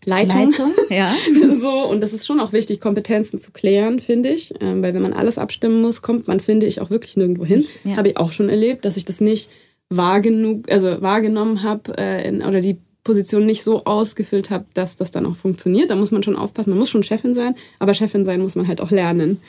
[0.05, 0.51] Leitung.
[0.51, 1.15] Leitung ja.
[1.53, 4.53] so, und das ist schon auch wichtig, Kompetenzen zu klären, finde ich.
[4.61, 7.65] Ähm, weil wenn man alles abstimmen muss, kommt man, finde ich, auch wirklich nirgendwo hin.
[7.85, 7.97] Ja.
[7.97, 9.51] Habe ich auch schon erlebt, dass ich das nicht
[9.89, 15.11] wahr genug, also wahrgenommen habe äh, oder die Position nicht so ausgefüllt habe, dass das
[15.11, 15.91] dann auch funktioniert.
[15.91, 18.69] Da muss man schon aufpassen, man muss schon Chefin sein, aber Chefin sein muss man
[18.69, 19.41] halt auch lernen.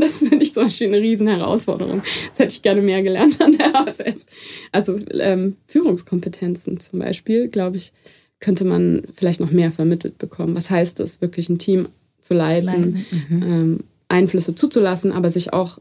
[0.00, 2.02] Das finde ich zum Beispiel eine riesen Herausforderung.
[2.30, 4.24] Das hätte ich gerne mehr gelernt an der HFF.
[4.72, 7.92] Also ähm, Führungskompetenzen zum Beispiel, glaube ich,
[8.40, 10.56] könnte man vielleicht noch mehr vermittelt bekommen.
[10.56, 11.88] Was heißt es, wirklich ein Team
[12.20, 13.06] zu leiten, zu leiten.
[13.28, 13.42] Mhm.
[13.42, 15.78] Ähm, Einflüsse zuzulassen, aber sich auch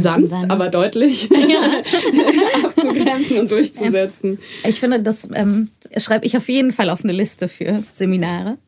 [0.00, 0.50] sanft, dann.
[0.50, 1.82] aber deutlich ja.
[2.64, 4.38] abzugrenzen und durchzusetzen.
[4.66, 8.58] Ich finde, das ähm, schreibe ich auf jeden Fall auf eine Liste für Seminare.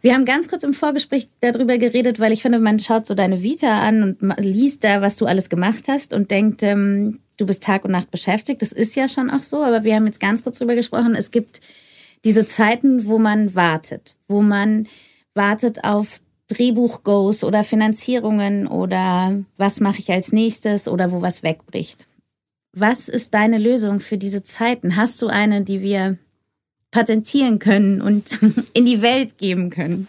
[0.00, 3.42] Wir haben ganz kurz im Vorgespräch darüber geredet, weil ich finde, man schaut so deine
[3.42, 7.62] Vita an und liest da, was du alles gemacht hast und denkt, ähm, du bist
[7.62, 8.62] Tag und Nacht beschäftigt.
[8.62, 11.14] Das ist ja schon auch so, aber wir haben jetzt ganz kurz darüber gesprochen.
[11.14, 11.60] Es gibt
[12.24, 14.88] diese Zeiten, wo man wartet, wo man
[15.34, 22.06] wartet auf Drehbuch-Goes oder Finanzierungen oder was mache ich als nächstes oder wo was wegbricht.
[22.72, 24.96] Was ist deine Lösung für diese Zeiten?
[24.96, 26.18] Hast du eine, die wir
[26.90, 28.38] patentieren können und
[28.72, 30.08] in die Welt geben können?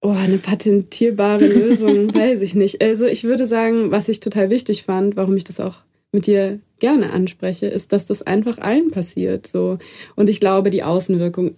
[0.00, 2.82] Oh, eine patentierbare Lösung, weiß ich nicht.
[2.82, 6.60] Also ich würde sagen, was ich total wichtig fand, warum ich das auch mit dir
[6.78, 9.46] gerne anspreche, ist, dass das einfach allen passiert.
[9.46, 9.78] So.
[10.14, 11.56] Und ich glaube, die Außenwirkung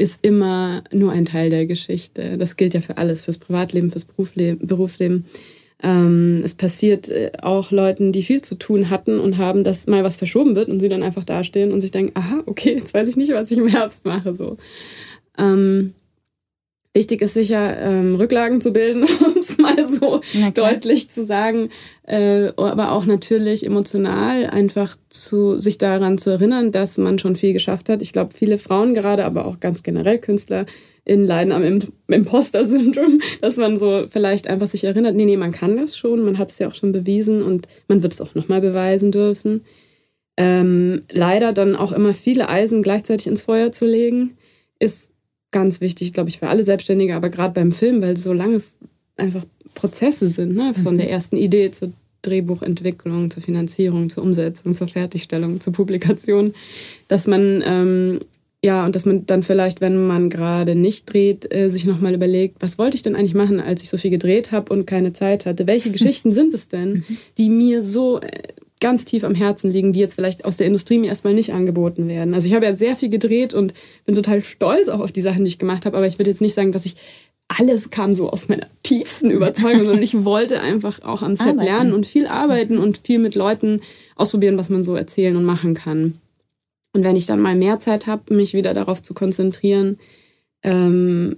[0.00, 2.38] ist immer nur ein Teil der Geschichte.
[2.38, 5.26] Das gilt ja für alles, fürs Privatleben, fürs Berufsleben.
[5.82, 10.02] Ähm, es passiert äh, auch Leuten, die viel zu tun hatten und haben, dass mal
[10.02, 13.08] was verschoben wird und sie dann einfach dastehen und sich denken, aha, okay, jetzt weiß
[13.08, 14.34] ich nicht, was ich im Herbst mache.
[14.34, 14.56] So.
[15.38, 15.94] Ähm,
[16.92, 20.22] Wichtig ist sicher, ähm, Rücklagen zu bilden, um es mal so
[20.54, 21.70] deutlich zu sagen,
[22.02, 27.52] äh, aber auch natürlich emotional einfach zu sich daran zu erinnern, dass man schon viel
[27.52, 28.02] geschafft hat.
[28.02, 30.66] Ich glaube, viele Frauen gerade, aber auch ganz generell Künstler
[31.04, 31.62] in leiden am
[32.08, 36.38] Imposter-Syndrom, dass man so vielleicht einfach sich erinnert, nee, nee, man kann das schon, man
[36.38, 39.64] hat es ja auch schon bewiesen und man wird es auch nochmal beweisen dürfen.
[40.36, 44.36] Ähm, leider dann auch immer viele Eisen gleichzeitig ins Feuer zu legen,
[44.80, 45.10] ist
[45.50, 48.62] ganz wichtig, glaube ich, für alle Selbstständige, aber gerade beim Film, weil es so lange
[49.16, 50.74] einfach Prozesse sind, ne?
[50.74, 50.98] von mhm.
[50.98, 56.54] der ersten Idee zur Drehbuchentwicklung, zur Finanzierung, zur Umsetzung, zur Fertigstellung, zur Publikation,
[57.08, 58.20] dass man ähm,
[58.62, 62.56] ja und dass man dann vielleicht, wenn man gerade nicht dreht, äh, sich nochmal überlegt,
[62.60, 65.46] was wollte ich denn eigentlich machen, als ich so viel gedreht habe und keine Zeit
[65.46, 65.66] hatte?
[65.66, 67.16] Welche Geschichten sind es denn, mhm.
[67.38, 68.48] die mir so äh,
[68.80, 72.08] ganz tief am Herzen liegen, die jetzt vielleicht aus der Industrie mir erstmal nicht angeboten
[72.08, 72.34] werden.
[72.34, 73.74] Also ich habe ja sehr viel gedreht und
[74.06, 76.40] bin total stolz auch auf die Sachen, die ich gemacht habe, aber ich würde jetzt
[76.40, 76.96] nicht sagen, dass ich
[77.48, 81.64] alles kam so aus meiner tiefsten Überzeugung, sondern ich wollte einfach auch am Set arbeiten.
[81.64, 83.80] lernen und viel arbeiten und viel mit Leuten
[84.16, 86.14] ausprobieren, was man so erzählen und machen kann.
[86.94, 89.98] Und wenn ich dann mal mehr Zeit habe, mich wieder darauf zu konzentrieren,
[90.62, 91.36] ähm,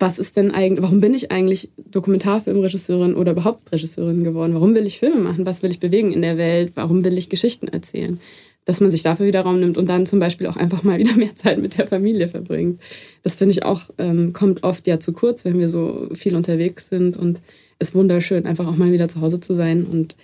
[0.00, 4.54] was ist denn eigentlich, warum bin ich eigentlich Dokumentarfilmregisseurin oder überhaupt Regisseurin geworden?
[4.54, 5.44] Warum will ich Filme machen?
[5.44, 6.72] Was will ich bewegen in der Welt?
[6.74, 8.18] Warum will ich Geschichten erzählen?
[8.64, 11.12] Dass man sich dafür wieder Raum nimmt und dann zum Beispiel auch einfach mal wieder
[11.16, 12.80] mehr Zeit mit der Familie verbringt.
[13.22, 16.88] Das finde ich auch, ähm, kommt oft ja zu kurz, wenn wir so viel unterwegs
[16.88, 17.40] sind und
[17.78, 20.16] es ist wunderschön, einfach auch mal wieder zu Hause zu sein und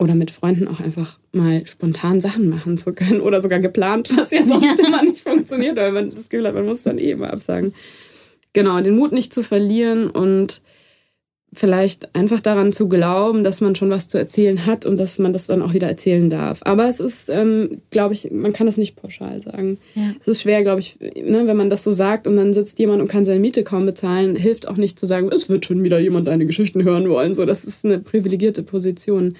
[0.00, 4.32] oder mit Freunden auch einfach mal spontan Sachen machen zu können oder sogar geplant, was
[4.32, 4.86] ja sonst ja.
[4.86, 7.74] immer nicht funktioniert, weil man das Gefühl hat, man muss dann eh immer absagen
[8.52, 10.62] genau, den Mut nicht zu verlieren und
[11.52, 15.32] vielleicht einfach daran zu glauben, dass man schon was zu erzählen hat und dass man
[15.32, 16.60] das dann auch wieder erzählen darf.
[16.62, 19.78] Aber es ist, ähm, glaube ich, man kann das nicht pauschal sagen.
[19.96, 20.14] Ja.
[20.20, 23.02] Es ist schwer, glaube ich, ne, wenn man das so sagt und dann sitzt jemand
[23.02, 25.98] und kann seine Miete kaum bezahlen, hilft auch nicht zu sagen, es wird schon wieder
[25.98, 27.34] jemand deine Geschichten hören wollen.
[27.34, 29.36] So, das ist eine privilegierte Position.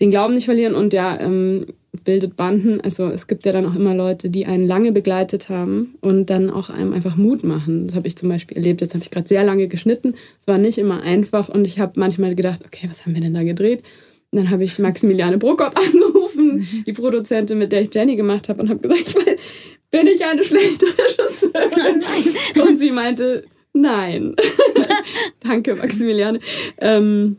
[0.00, 1.66] Den Glauben nicht verlieren und ja, ähm,
[2.04, 2.80] bildet Banden.
[2.80, 6.50] Also es gibt ja dann auch immer Leute, die einen lange begleitet haben und dann
[6.50, 7.86] auch einem einfach Mut machen.
[7.86, 8.80] Das habe ich zum Beispiel erlebt.
[8.80, 10.14] Jetzt habe ich gerade sehr lange geschnitten.
[10.40, 13.34] Es war nicht immer einfach und ich habe manchmal gedacht, okay, was haben wir denn
[13.34, 13.82] da gedreht?
[14.32, 18.62] Und dann habe ich Maximiliane Prokop angerufen, die Produzentin, mit der ich Jenny gemacht habe,
[18.62, 19.40] und habe gesagt, ich weiß,
[19.90, 22.04] bin ich eine schlechte Regisseurin?
[22.58, 24.36] Oh und sie meinte, nein.
[25.40, 26.38] Danke, Maximiliane.
[26.78, 27.38] Ähm,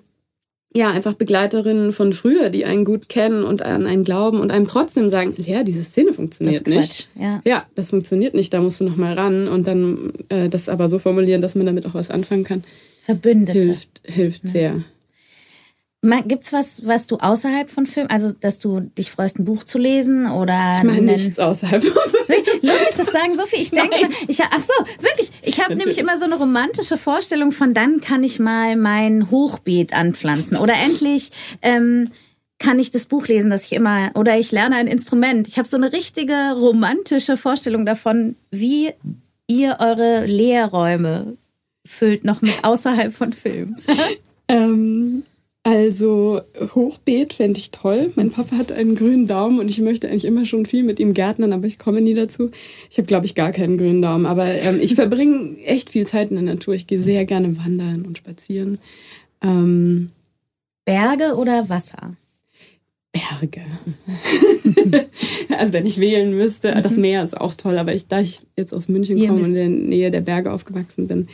[0.73, 4.67] ja, einfach Begleiterinnen von früher, die einen gut kennen und an einen glauben und einem
[4.67, 7.09] trotzdem sagen, ja, diese Szene funktioniert das nicht.
[7.19, 7.41] Ja.
[7.45, 10.87] ja, das funktioniert nicht, da musst du noch mal ran und dann äh, das aber
[10.87, 12.63] so formulieren, dass man damit auch was anfangen kann.
[13.01, 13.59] Verbündete.
[13.59, 14.49] Hilft, hilft ja.
[14.49, 14.83] sehr.
[16.27, 19.77] Gibt's was, was du außerhalb von Film, also dass du dich freust, ein Buch zu
[19.77, 20.77] lesen oder?
[20.77, 22.20] Ich mache nichts außerhalb von Film.
[23.11, 26.35] Das sagen, Sophie, ich denke, ich, ach so, wirklich, ich habe nämlich immer so eine
[26.35, 32.09] romantische Vorstellung von, dann kann ich mal mein Hochbeet anpflanzen oder endlich ähm,
[32.59, 35.47] kann ich das Buch lesen, das ich immer, oder ich lerne ein Instrument.
[35.47, 38.91] Ich habe so eine richtige romantische Vorstellung davon, wie
[39.47, 41.37] ihr eure Lehrräume
[41.85, 43.77] füllt, noch mit außerhalb von Film.
[44.47, 45.23] ähm,
[45.63, 46.41] also
[46.73, 48.11] Hochbeet fände ich toll.
[48.15, 51.13] Mein Papa hat einen grünen Daumen und ich möchte eigentlich immer schon viel mit ihm
[51.13, 52.49] gärtnern, aber ich komme nie dazu.
[52.89, 56.31] Ich habe, glaube ich, gar keinen grünen Daumen, aber ähm, ich verbringe echt viel Zeit
[56.31, 56.73] in der Natur.
[56.73, 58.79] Ich gehe sehr gerne wandern und spazieren.
[59.43, 60.09] Ähm,
[60.85, 62.15] Berge oder Wasser?
[63.11, 63.61] Berge.
[65.57, 67.01] also wenn ich wählen müsste, das mhm.
[67.01, 69.69] Meer ist auch toll, aber ich, da ich jetzt aus München komme und in der
[69.69, 71.27] Nähe der Berge aufgewachsen bin,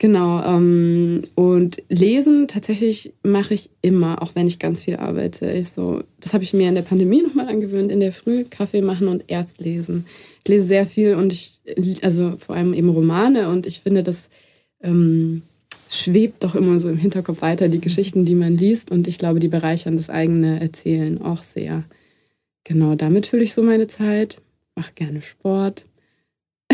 [0.00, 0.42] Genau.
[0.42, 5.50] Ähm, und lesen tatsächlich mache ich immer, auch wenn ich ganz viel arbeite.
[5.52, 8.80] Ich so, das habe ich mir in der Pandemie nochmal angewöhnt, in der Früh Kaffee
[8.80, 10.06] machen und erst lesen.
[10.42, 11.60] Ich lese sehr viel und ich,
[12.02, 14.30] also vor allem eben Romane und ich finde, das
[14.82, 15.42] ähm,
[15.90, 18.90] schwebt doch immer so im Hinterkopf weiter, die Geschichten, die man liest.
[18.90, 21.84] Und ich glaube, die bereichern das eigene Erzählen auch sehr.
[22.64, 24.40] Genau, damit fülle ich so meine Zeit.
[24.76, 25.84] Mache gerne Sport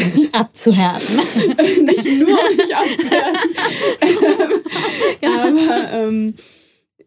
[0.04, 1.16] dich abzuhärten.
[1.56, 3.50] nicht nur, um dich abzuhärten.
[5.22, 5.30] ja.
[5.30, 6.35] Aber ähm,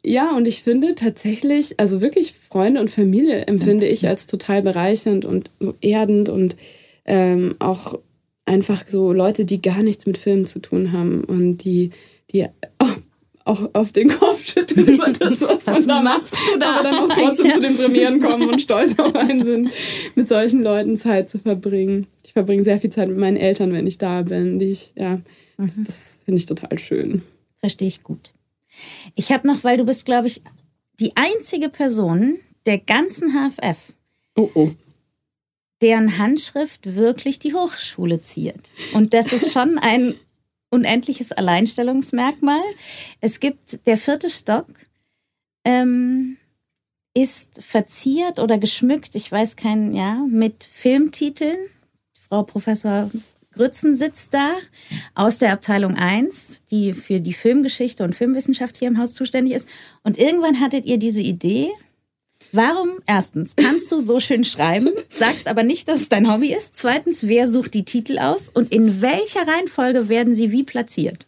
[0.04, 5.25] ja, und ich finde tatsächlich, also wirklich Freunde und Familie empfinde ich als total bereichernd
[5.25, 6.56] und erdend und
[7.06, 7.99] ähm, auch
[8.45, 11.91] einfach so Leute, die gar nichts mit Filmen zu tun haben und die,
[12.32, 12.45] die
[12.78, 12.95] auch,
[13.43, 16.80] auch auf den Kopf schütteln über das, was, was man machst du da?
[16.80, 19.69] aber dann auch trotzdem zu den Premieren kommen und stolz auf einen sind,
[20.15, 23.88] mit solchen Leuten Zeit zu verbringen ich verbringe sehr viel Zeit mit meinen Eltern, wenn
[23.88, 24.60] ich da bin.
[24.60, 25.20] Die ich, ja,
[25.58, 25.84] mhm.
[25.84, 27.24] das finde ich total schön.
[27.58, 28.34] Verstehe ich gut.
[29.15, 30.44] Ich habe noch, weil du bist, glaube ich,
[31.00, 32.38] die einzige Person
[32.68, 33.94] der ganzen HFF,
[34.36, 34.70] oh, oh.
[35.82, 38.74] deren Handschrift wirklich die Hochschule ziert.
[38.94, 40.13] Und das ist schon ein
[40.70, 42.62] unendliches Alleinstellungsmerkmal.
[43.22, 44.68] Es gibt der vierte Stock.
[45.65, 46.38] Ähm,
[47.15, 51.58] ist verziert oder geschmückt, ich weiß keinen, ja, mit Filmtiteln
[52.30, 53.10] Frau Professor
[53.52, 54.54] Grützen sitzt da
[55.15, 59.68] aus der Abteilung 1, die für die Filmgeschichte und Filmwissenschaft hier im Haus zuständig ist.
[60.04, 61.70] Und irgendwann hattet ihr diese Idee.
[62.52, 66.78] Warum, erstens, kannst du so schön schreiben, sagst aber nicht, dass es dein Hobby ist.
[66.78, 71.26] Zweitens, wer sucht die Titel aus und in welcher Reihenfolge werden sie wie platziert?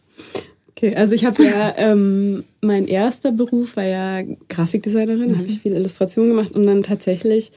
[0.70, 5.38] Okay, also ich habe ja, ähm, mein erster Beruf war ja Grafikdesignerin, mhm.
[5.38, 7.50] habe ich viel Illustration gemacht und dann tatsächlich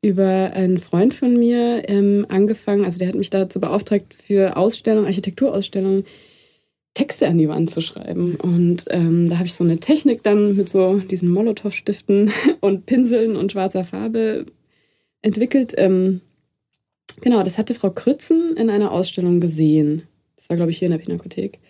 [0.00, 5.06] über einen Freund von mir ähm, angefangen, also der hat mich dazu beauftragt, für Ausstellungen,
[5.06, 6.04] Architekturausstellungen
[6.94, 8.34] Texte an die Wand zu schreiben.
[8.34, 13.36] Und ähm, da habe ich so eine Technik dann mit so diesen Molotow-Stiften und Pinseln
[13.36, 14.46] und schwarzer Farbe
[15.22, 15.74] entwickelt.
[15.76, 16.22] Ähm,
[17.20, 20.08] genau, das hatte Frau Krützen in einer Ausstellung gesehen.
[20.34, 21.60] Das war, glaube ich, hier in der Pinakothek.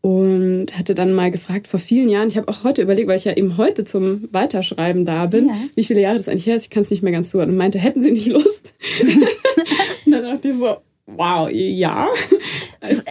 [0.00, 3.24] Und hatte dann mal gefragt, vor vielen Jahren, ich habe auch heute überlegt, weil ich
[3.24, 5.54] ja eben heute zum Weiterschreiben da bin, ja.
[5.74, 7.50] wie viele Jahre das eigentlich her ist, ich kann es nicht mehr ganz zuhören.
[7.50, 8.74] Und meinte, hätten Sie nicht Lust?
[10.06, 12.08] und dann dachte ich so, wow, ja.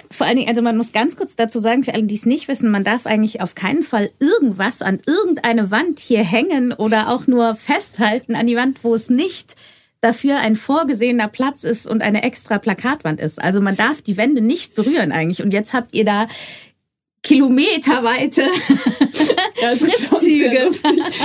[0.10, 2.48] Vor allen Dingen, also man muss ganz kurz dazu sagen, für alle, die es nicht
[2.48, 7.28] wissen, man darf eigentlich auf keinen Fall irgendwas an irgendeine Wand hier hängen oder auch
[7.28, 9.56] nur festhalten an die Wand, wo es nicht
[10.02, 13.42] dafür ein vorgesehener Platz ist und eine extra Plakatwand ist.
[13.42, 15.44] Also man darf die Wände nicht berühren eigentlich.
[15.44, 16.28] Und jetzt habt ihr da
[17.28, 18.42] kilometerweite
[19.62, 20.70] ja, Schriftzüge.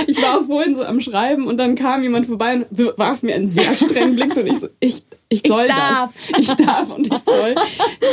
[0.05, 3.35] Ich war auch vorhin so am Schreiben und dann kam jemand vorbei und warf mir
[3.35, 6.09] einen sehr strengen Blick und ich so, ich, ich soll ich das.
[6.39, 7.55] Ich darf und ich soll.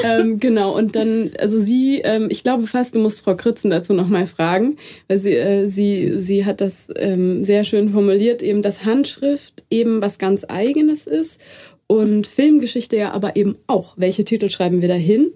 [0.05, 3.93] ähm, genau, und dann, also sie, ähm, ich glaube fast, du musst Frau Kritzen dazu
[3.93, 4.77] nochmal fragen,
[5.09, 10.01] weil sie, äh, sie, sie hat das ähm, sehr schön formuliert, eben, dass Handschrift eben
[10.01, 11.41] was ganz Eigenes ist
[11.89, 13.95] und Filmgeschichte ja aber eben auch.
[13.97, 15.33] Welche Titel schreiben wir da hin?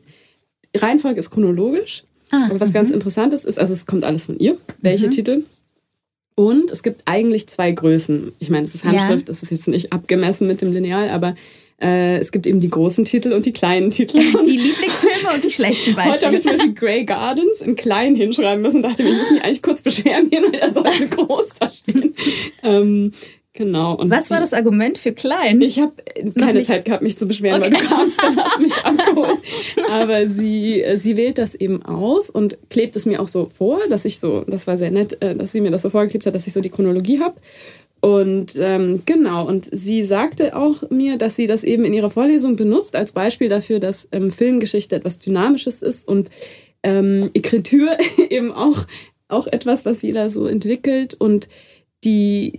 [0.76, 2.04] Reihenfolge ist chronologisch.
[2.34, 2.96] Ah, Aber was ganz mhm.
[2.96, 5.10] interessant ist, ist, also es kommt alles von ihr, welche mhm.
[5.10, 5.44] Titel.
[6.36, 8.32] Und es gibt eigentlich zwei Größen.
[8.40, 9.44] Ich meine, es ist Handschrift, es ja.
[9.44, 11.36] ist jetzt nicht abgemessen mit dem Lineal, aber
[11.80, 14.18] äh, es gibt eben die großen Titel und die kleinen Titel.
[14.46, 16.14] Die Lieblingsfilme und die schlechten Beispiele.
[16.14, 19.18] Heute habe ich zum Beispiel Grey Gardens in klein hinschreiben müssen und dachte mir, ich
[19.18, 22.14] muss mich eigentlich kurz beschweren hier, weil er sollte groß da stehen.
[22.62, 23.12] ähm,
[23.56, 23.96] Genau.
[24.02, 25.62] Was war das Argument für klein?
[25.62, 25.92] Ich habe
[26.36, 26.66] keine nicht.
[26.66, 27.72] Zeit gehabt, mich zu beschweren, okay.
[27.72, 29.38] weil du kamst, dann hast mich abgeholt.
[29.92, 33.78] Aber sie, äh, sie wählt das eben aus und klebt es mir auch so vor,
[33.88, 36.34] dass ich so, das war sehr nett, äh, dass sie mir das so vorgeklebt hat,
[36.34, 37.36] dass ich so die Chronologie habe.
[38.00, 42.56] Und ähm, genau, und sie sagte auch mir, dass sie das eben in ihrer Vorlesung
[42.56, 46.28] benutzt als Beispiel dafür, dass ähm, Filmgeschichte etwas Dynamisches ist und
[46.82, 47.96] ähm, Ekritur
[48.30, 48.84] eben auch,
[49.28, 51.48] auch etwas, was jeder so entwickelt und
[52.02, 52.58] die,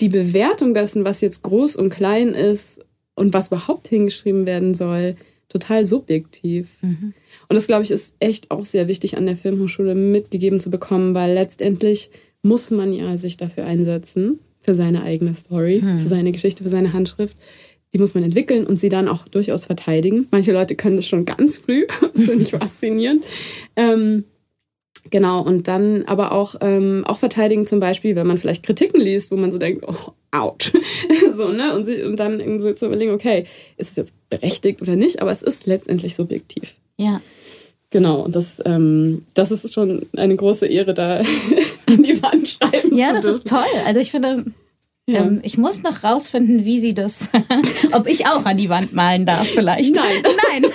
[0.00, 2.80] die Bewertung dessen, was jetzt groß und klein ist,
[3.16, 5.16] und was überhaupt hingeschrieben werden soll,
[5.48, 6.76] total subjektiv.
[6.82, 7.14] Mhm.
[7.48, 11.14] Und das, glaube ich, ist echt auch sehr wichtig an der Filmhochschule mitgegeben zu bekommen,
[11.14, 12.10] weil letztendlich
[12.42, 16.00] muss man ja sich dafür einsetzen, für seine eigene Story, mhm.
[16.00, 17.36] für seine Geschichte, für seine Handschrift.
[17.92, 20.26] Die muss man entwickeln und sie dann auch durchaus verteidigen.
[20.30, 23.24] Manche Leute können das schon ganz früh, das finde ich faszinierend.
[23.76, 24.24] Ähm,
[25.10, 29.30] Genau, und dann aber auch, ähm, auch verteidigen zum Beispiel, wenn man vielleicht Kritiken liest,
[29.30, 30.72] wo man so denkt, oh, out.
[31.36, 31.74] so, ne?
[31.74, 33.44] Und, sie, und dann irgendwie so zu überlegen, okay,
[33.76, 36.74] ist es jetzt berechtigt oder nicht, aber es ist letztendlich subjektiv.
[36.96, 37.20] Ja.
[37.90, 41.18] Genau, und das, ähm, das ist schon eine große Ehre, da
[41.86, 43.64] an die Wand schreiben Ja, das ist toll.
[43.84, 44.44] Also ich finde,
[45.08, 45.20] ja.
[45.20, 47.28] Ähm, ich muss noch rausfinden, wie sie das,
[47.92, 49.94] ob ich auch an die Wand malen darf vielleicht.
[49.94, 50.22] Nein.
[50.50, 50.72] Nein.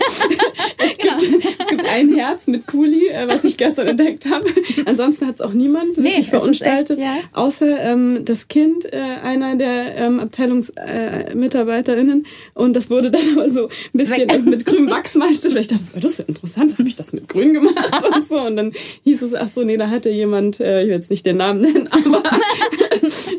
[1.04, 4.46] Es, gibt, es gibt ein Herz mit Kuli, äh, was ich gestern entdeckt habe.
[4.86, 7.16] Ansonsten hat es auch niemand nee, wirklich verunstaltet, echt, ja.
[7.34, 12.24] außer ähm, das Kind äh, einer der ähm, AbteilungsmitarbeiterInnen.
[12.24, 15.56] Äh, und das wurde dann aber so ein bisschen also mit grünem Wachsmalstift.
[15.56, 18.42] Ich dachte, das ist ja interessant, habe ich das mit grün gemacht und so.
[18.42, 21.26] Und dann hieß es, ach so, nee, da hatte jemand, äh, ich will jetzt nicht
[21.26, 22.24] den Namen nennen, aber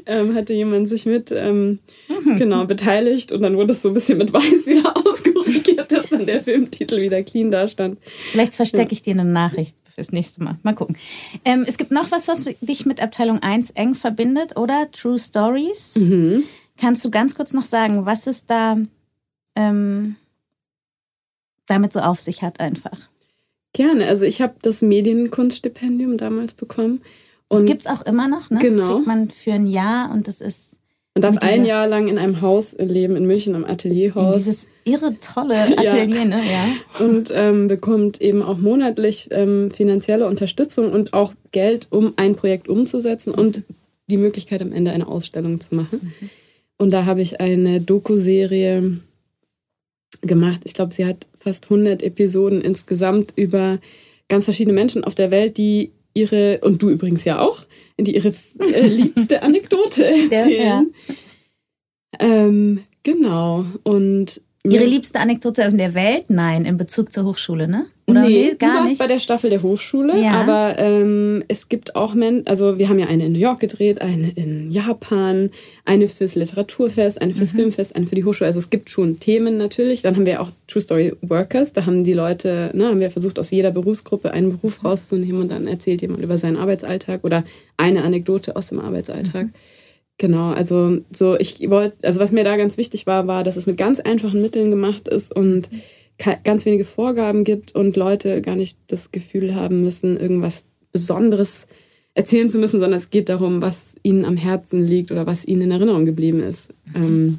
[0.07, 2.37] ähm, hatte jemand sich mit ähm, mhm.
[2.37, 6.27] genau beteiligt und dann wurde es so ein bisschen mit Weiß wieder auskorrigiert, dass dann
[6.27, 7.99] der Filmtitel wieder clean da stand.
[8.31, 8.93] Vielleicht verstecke ja.
[8.93, 10.59] ich dir eine Nachricht fürs nächste Mal.
[10.63, 10.97] Mal gucken.
[11.45, 14.91] Ähm, es gibt noch was, was dich mit Abteilung 1 eng verbindet, oder?
[14.91, 15.97] True Stories.
[15.97, 16.45] Mhm.
[16.79, 18.79] Kannst du ganz kurz noch sagen, was es da
[19.55, 20.17] ähm,
[21.67, 23.11] damit so auf sich hat einfach?
[23.75, 24.07] Gerne.
[24.07, 27.03] Also ich habe das Medienkunststipendium damals bekommen
[27.53, 28.59] das gibt es auch immer noch, ne?
[28.61, 28.79] Genau.
[28.79, 30.72] Das kriegt man für ein Jahr und das ist.
[31.15, 34.37] Man darf ein Jahr lang in einem Haus leben, in München, im Atelierhaus.
[34.37, 36.25] Dieses irre tolle Atelier, ja.
[36.25, 36.41] ne?
[36.51, 37.05] Ja.
[37.05, 42.69] Und ähm, bekommt eben auch monatlich ähm, finanzielle Unterstützung und auch Geld, um ein Projekt
[42.69, 43.63] umzusetzen und
[44.11, 46.15] die Möglichkeit, am Ende eine Ausstellung zu machen.
[46.21, 46.31] Mhm.
[46.79, 49.01] Und da habe ich eine Doku-Serie
[50.23, 50.63] gemacht.
[50.65, 53.79] Ich glaube, sie hat fast 100 Episoden insgesamt über
[54.29, 57.67] ganz verschiedene Menschen auf der Welt, die ihre, und du übrigens ja auch,
[57.99, 60.51] die ihre äh, liebste Anekdote erzählen.
[60.59, 60.85] Ja, ja.
[62.21, 63.65] Ähm, genau.
[63.83, 66.27] Und Ihre liebste Anekdote in der Welt?
[66.29, 67.87] Nein, in Bezug zur Hochschule, ne?
[68.07, 68.99] Oder nee, nee gar du warst nicht.
[69.01, 70.33] bei der Staffel der Hochschule, ja.
[70.33, 74.01] aber ähm, es gibt auch Men also wir haben ja eine in New York gedreht,
[74.01, 75.51] eine in Japan,
[75.85, 77.57] eine fürs Literaturfest, eine fürs mhm.
[77.57, 78.47] Filmfest, eine für die Hochschule.
[78.47, 80.03] Also es gibt schon Themen natürlich.
[80.03, 83.41] Dann haben wir auch True Story Workers, da haben die Leute, ne, haben wir versucht
[83.41, 87.43] aus jeder Berufsgruppe einen Beruf rauszunehmen und dann erzählt jemand über seinen Arbeitsalltag oder
[87.77, 89.47] eine Anekdote aus dem Arbeitsalltag.
[89.47, 89.53] Mhm.
[90.19, 93.67] Genau, also so ich wollte, also was mir da ganz wichtig war, war, dass es
[93.67, 95.69] mit ganz einfachen Mitteln gemacht ist und
[96.45, 101.67] ganz wenige Vorgaben gibt und Leute gar nicht das Gefühl haben müssen, irgendwas Besonderes
[102.15, 105.63] erzählen zu müssen, sondern es geht darum, was ihnen am Herzen liegt oder was ihnen
[105.63, 106.73] in Erinnerung geblieben ist.
[106.95, 107.39] Ähm,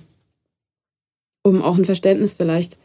[1.43, 2.77] um auch ein Verständnis vielleicht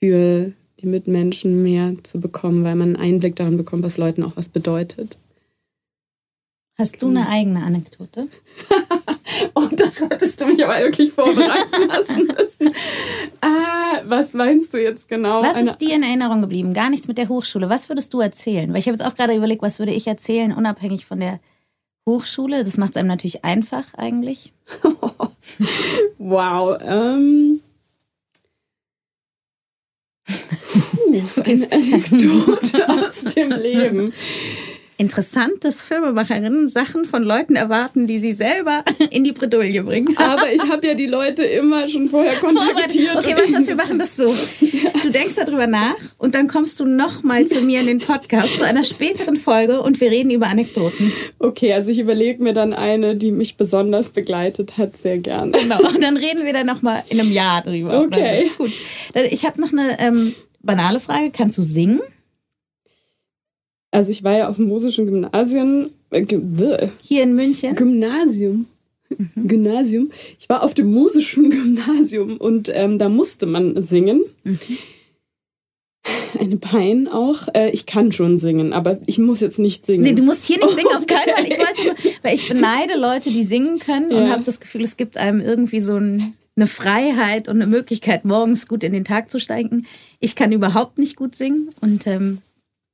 [0.00, 4.36] für die Mitmenschen mehr zu bekommen, weil man einen Einblick daran bekommt, was Leuten auch
[4.36, 5.16] was bedeutet.
[6.80, 8.28] Hast du eine eigene Anekdote?
[9.56, 12.74] oh, das hattest du mich aber wirklich vorbereiten lassen müssen.
[13.40, 15.42] Ah, was meinst du jetzt genau?
[15.42, 16.74] Was ist dir in Erinnerung geblieben?
[16.74, 17.68] Gar nichts mit der Hochschule.
[17.68, 18.72] Was würdest du erzählen?
[18.72, 21.40] Weil ich habe jetzt auch gerade überlegt, was würde ich erzählen, unabhängig von der
[22.06, 22.62] Hochschule.
[22.62, 24.52] Das macht es einem natürlich einfach eigentlich.
[26.18, 26.78] wow.
[26.80, 27.60] Ähm.
[30.28, 34.12] Puh, eine Anekdote aus dem Leben
[34.98, 40.14] interessant, dass Filmemacherinnen Sachen von Leuten erwarten, die sie selber in die Bredouille bringen.
[40.18, 43.16] Aber ich habe ja die Leute immer schon vorher kontaktiert.
[43.16, 44.34] Okay, weißt du was, wir machen das so.
[45.02, 48.66] Du denkst darüber nach und dann kommst du nochmal zu mir in den Podcast, zu
[48.66, 51.12] einer späteren Folge und wir reden über Anekdoten.
[51.38, 55.52] Okay, also ich überlege mir dann eine, die mich besonders begleitet hat, sehr gerne.
[55.52, 58.02] Genau, und dann reden wir dann nochmal in einem Jahr drüber.
[58.02, 58.50] Okay.
[58.58, 58.72] Gut.
[59.30, 61.30] Ich habe noch eine ähm, banale Frage.
[61.30, 62.00] Kannst du singen?
[63.90, 65.90] Also ich war ja auf dem musischen Gymnasium.
[66.10, 67.74] Äh, Hier in München?
[67.74, 68.66] Gymnasium.
[69.16, 69.48] Mhm.
[69.48, 70.10] Gymnasium.
[70.38, 74.22] Ich war auf dem musischen Gymnasium und ähm, da musste man singen.
[74.44, 74.58] Mhm.
[76.38, 77.48] Eine Pein auch.
[77.54, 80.02] Äh, ich kann schon singen, aber ich muss jetzt nicht singen.
[80.02, 80.96] Nee, du musst hier nicht singen, okay.
[80.96, 81.46] auf keinen Fall.
[81.46, 84.18] Ich wollte nur, weil ich beneide Leute, die singen können ja.
[84.18, 88.24] und habe das Gefühl, es gibt einem irgendwie so ein, eine Freiheit und eine Möglichkeit,
[88.24, 89.86] morgens gut in den Tag zu steigen.
[90.20, 92.38] Ich kann überhaupt nicht gut singen und ähm,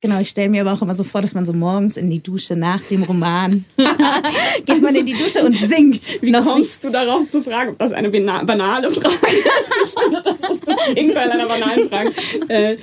[0.04, 2.20] Genau, ich stelle mir aber auch immer so vor, dass man so morgens in die
[2.22, 3.64] Dusche nach dem Roman
[4.66, 6.20] geht man in die Dusche und singt.
[6.20, 6.84] Wie Noch kommst nicht?
[6.84, 9.94] du darauf zu fragen, ob das eine banale Frage ist?
[10.04, 12.10] finde, das ist das Gegenteil einer banalen Frage.
[12.48, 12.76] Äh,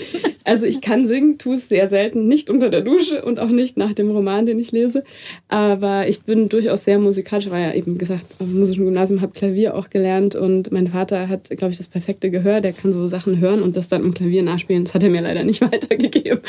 [0.44, 3.78] Also ich kann singen, tue es sehr selten, nicht unter der Dusche und auch nicht
[3.78, 5.04] nach dem Roman, den ich lese.
[5.50, 9.76] Aber ich bin durchaus sehr musikalisch, weil ja eben gesagt, dem musischen Gymnasium habe Klavier
[9.76, 12.62] auch gelernt und mein Vater hat, glaube ich, das perfekte Gehör.
[12.62, 14.86] Der kann so Sachen hören und das dann im Klavier nachspielen.
[14.86, 16.40] Das hat er mir leider nicht weitergegeben.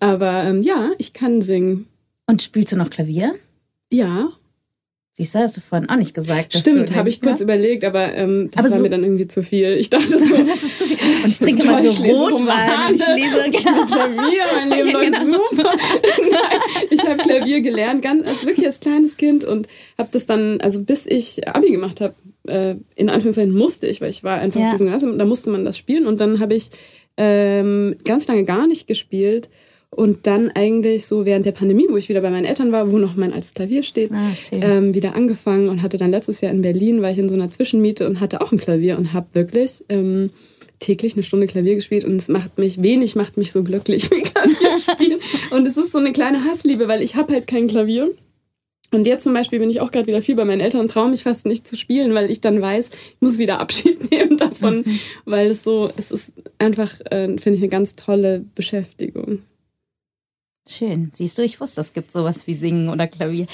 [0.00, 1.86] Aber ähm, ja, ich kann singen.
[2.26, 3.32] Und spielst du noch Klavier?
[3.92, 4.28] Ja,
[5.16, 6.54] Siehst du, hast du vorhin auch nicht gesagt.
[6.58, 9.44] Stimmt, habe ich kurz überlegt, aber ähm, das Aber war so- mir dann irgendwie zu
[9.44, 9.74] viel.
[9.74, 10.96] Ich dachte so, Das ist zu viel.
[11.22, 13.86] Und ich trinke mal so Rotwein und ich lese, genau.
[13.86, 15.38] Klavier, mein Leben Ja, läuft genau.
[15.52, 15.70] super.
[15.72, 16.60] Nein,
[16.90, 20.82] ich habe Klavier gelernt, ganz als wirklich als kleines Kind und habe das dann, also
[20.82, 22.14] bis ich Abi gemacht habe,
[22.48, 24.74] äh, in Anführungszeichen musste ich, weil ich war einfach Ja.
[24.74, 26.70] Gymnasium, da musste man das spielen und dann habe ich
[27.16, 29.48] ähm, ganz lange gar nicht gespielt
[29.94, 32.98] und dann eigentlich so während der Pandemie, wo ich wieder bei meinen Eltern war, wo
[32.98, 36.62] noch mein altes Klavier steht, Ah, ähm, wieder angefangen und hatte dann letztes Jahr in
[36.62, 39.84] Berlin, war ich in so einer Zwischenmiete und hatte auch ein Klavier und habe wirklich
[39.88, 40.30] ähm,
[40.80, 44.22] täglich eine Stunde Klavier gespielt und es macht mich, wenig macht mich so glücklich wie
[44.22, 45.20] Klavier spielen.
[45.50, 48.10] und es ist so eine kleine Hassliebe, weil ich habe halt kein Klavier.
[48.90, 51.08] Und jetzt zum Beispiel bin ich auch gerade wieder viel bei meinen Eltern und traue
[51.08, 54.84] mich fast nicht zu spielen, weil ich dann weiß, ich muss wieder Abschied nehmen davon,
[55.24, 59.42] weil es so, es ist einfach, äh, finde ich, eine ganz tolle Beschäftigung.
[60.66, 61.10] Schön.
[61.12, 63.46] Siehst du, ich wusste, es gibt sowas wie Singen oder Klavier.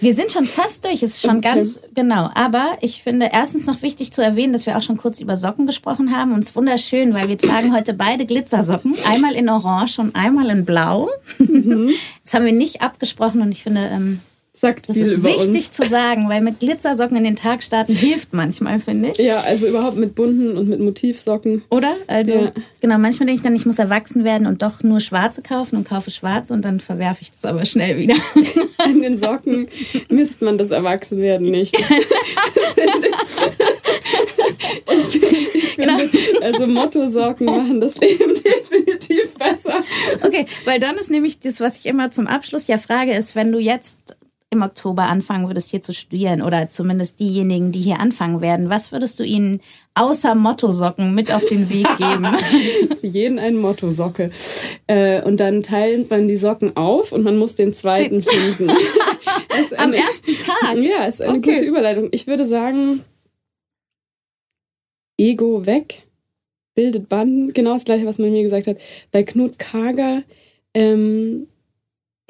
[0.00, 1.54] Wir sind schon fast durch, es ist schon Okay.
[1.54, 2.30] ganz genau.
[2.34, 5.66] Aber ich finde erstens noch wichtig zu erwähnen, dass wir auch schon kurz über Socken
[5.66, 6.32] gesprochen haben.
[6.32, 8.94] Und es ist wunderschön, weil wir tragen heute beide Glitzersocken.
[9.06, 11.10] Einmal in Orange und einmal in Blau.
[11.38, 11.90] Mhm.
[12.24, 14.20] Das haben wir nicht abgesprochen und ich finde, ähm,
[14.58, 15.72] Sagt das viel ist über wichtig uns.
[15.72, 19.18] zu sagen, weil mit Glitzersocken in den Tag starten hilft manchmal, finde ich.
[19.18, 21.62] Ja, also überhaupt mit bunten und mit Motivsocken.
[21.68, 21.94] Oder?
[22.06, 22.52] Also, Ja.
[22.80, 25.86] genau, manchmal denke ich dann, ich muss erwachsen werden und doch nur schwarze kaufen und
[25.86, 28.14] kaufe schwarz und dann verwerfe ich das aber schnell wieder.
[28.78, 29.68] An den Socken
[30.08, 31.78] misst man das Erwachsenwerden nicht.
[31.78, 31.84] ich,
[35.54, 36.08] ich finde,
[36.42, 39.82] also Motto-Socken machen das Leben definitiv besser.
[40.22, 43.52] Okay, weil dann ist nämlich das, was ich immer zum Abschluss ja frage, ist, wenn
[43.52, 44.15] du jetzt
[44.56, 48.90] im Oktober anfangen würdest, hier zu studieren oder zumindest diejenigen, die hier anfangen werden, was
[48.92, 49.60] würdest du ihnen
[49.94, 52.26] außer Mottosocken mit auf den Weg geben?
[53.00, 54.30] Für jeden ein Motto-Socke.
[54.86, 58.70] Äh, und dann teilt man die Socken auf und man muss den zweiten finden.
[59.60, 60.76] Ist Am eine- ersten Tag?
[60.76, 61.52] Ja, ist eine Okay.
[61.54, 62.08] gute Überleitung.
[62.12, 63.02] Ich würde sagen,
[65.18, 66.06] Ego weg,
[66.74, 67.52] bildet Banden.
[67.52, 68.76] Genau das gleiche, was man mir gesagt hat.
[69.12, 70.22] Bei Knut Kager
[70.74, 71.48] ähm,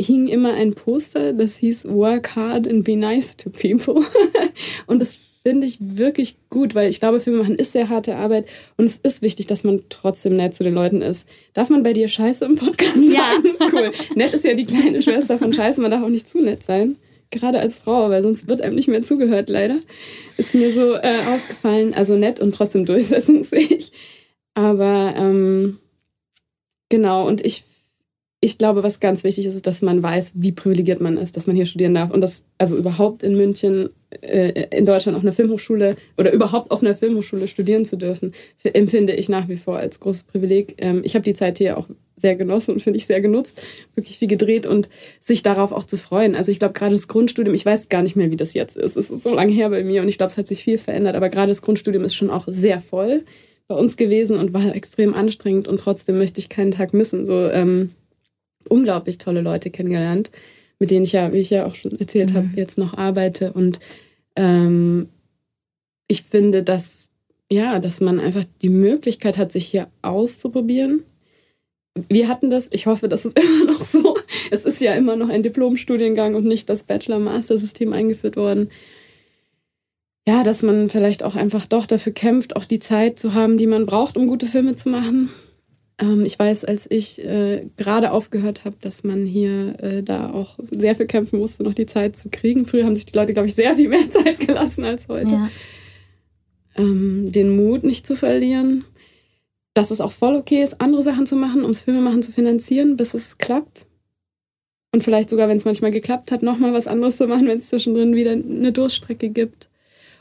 [0.00, 4.02] hing immer ein Poster, das hieß Work hard and be nice to people.
[4.86, 8.48] und das finde ich wirklich gut, weil ich glaube, Filme machen ist sehr harte Arbeit
[8.76, 11.24] und es ist wichtig, dass man trotzdem nett zu den Leuten ist.
[11.54, 13.26] Darf man bei dir Scheiße im Podcast Ja.
[13.34, 13.54] sagen?
[13.72, 13.92] Cool.
[14.16, 16.96] Nett ist ja die kleine Schwester von Scheiße, man darf auch nicht zu nett sein.
[17.30, 19.78] Gerade als Frau, weil sonst wird einem nicht mehr zugehört, leider.
[20.36, 21.92] Ist mir so äh, aufgefallen.
[21.94, 23.92] Also nett und trotzdem durchsetzungsfähig.
[24.54, 25.78] Aber ähm,
[26.88, 27.64] genau, und ich,
[28.46, 31.48] ich glaube, was ganz wichtig ist, ist, dass man weiß, wie privilegiert man ist, dass
[31.48, 32.12] man hier studieren darf.
[32.12, 33.90] Und das, also überhaupt in München,
[34.22, 38.32] äh, in Deutschland auf einer Filmhochschule oder überhaupt auf einer Filmhochschule studieren zu dürfen,
[38.62, 40.76] empfinde ich nach wie vor als großes Privileg.
[40.78, 43.60] Ähm, ich habe die Zeit hier auch sehr genossen und finde ich sehr genutzt,
[43.96, 44.88] wirklich viel gedreht und
[45.20, 46.36] sich darauf auch zu freuen.
[46.36, 48.96] Also ich glaube, gerade das Grundstudium, ich weiß gar nicht mehr, wie das jetzt ist.
[48.96, 51.16] Es ist so lange her bei mir und ich glaube, es hat sich viel verändert.
[51.16, 53.24] Aber gerade das Grundstudium ist schon auch sehr voll
[53.66, 57.26] bei uns gewesen und war extrem anstrengend und trotzdem möchte ich keinen Tag missen.
[57.26, 57.90] So ähm,
[58.68, 60.30] unglaublich tolle Leute kennengelernt,
[60.78, 63.80] mit denen ich ja, wie ich ja auch schon erzählt habe, jetzt noch arbeite und
[64.36, 65.08] ähm,
[66.08, 67.06] ich finde, dass
[67.50, 71.04] ja, dass man einfach die Möglichkeit hat, sich hier auszuprobieren.
[72.08, 74.16] Wir hatten das, ich hoffe, das ist immer noch so.
[74.50, 78.70] Es ist ja immer noch ein Diplomstudiengang und nicht das Bachelor-Master-System eingeführt worden.
[80.28, 83.68] Ja, dass man vielleicht auch einfach doch dafür kämpft, auch die Zeit zu haben, die
[83.68, 85.30] man braucht, um gute Filme zu machen.
[85.98, 90.58] Ähm, ich weiß, als ich äh, gerade aufgehört habe, dass man hier äh, da auch
[90.70, 92.66] sehr viel kämpfen musste, noch die Zeit zu kriegen.
[92.66, 95.50] Früher haben sich die Leute, glaube ich, sehr viel mehr Zeit gelassen als heute Ja.
[96.76, 98.84] ähm, den Mut nicht zu verlieren,
[99.74, 103.14] dass es auch voll okay ist, andere Sachen zu machen, ums Filmemachen zu finanzieren, bis
[103.14, 103.86] es klappt.
[104.92, 107.68] Und vielleicht sogar, wenn es manchmal geklappt hat, nochmal was anderes zu machen, wenn es
[107.68, 109.68] zwischendrin wieder eine Durststrecke gibt.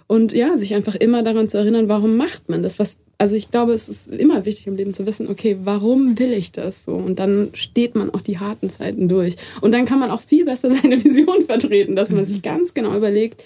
[0.07, 2.77] Und ja, sich einfach immer daran zu erinnern, warum macht man das?
[2.77, 6.31] Was, also ich glaube, es ist immer wichtig im Leben zu wissen, okay, warum will
[6.31, 6.93] ich das so?
[6.93, 9.35] Und dann steht man auch die harten Zeiten durch.
[9.61, 12.95] Und dann kann man auch viel besser seine Vision vertreten, dass man sich ganz genau
[12.95, 13.43] überlegt,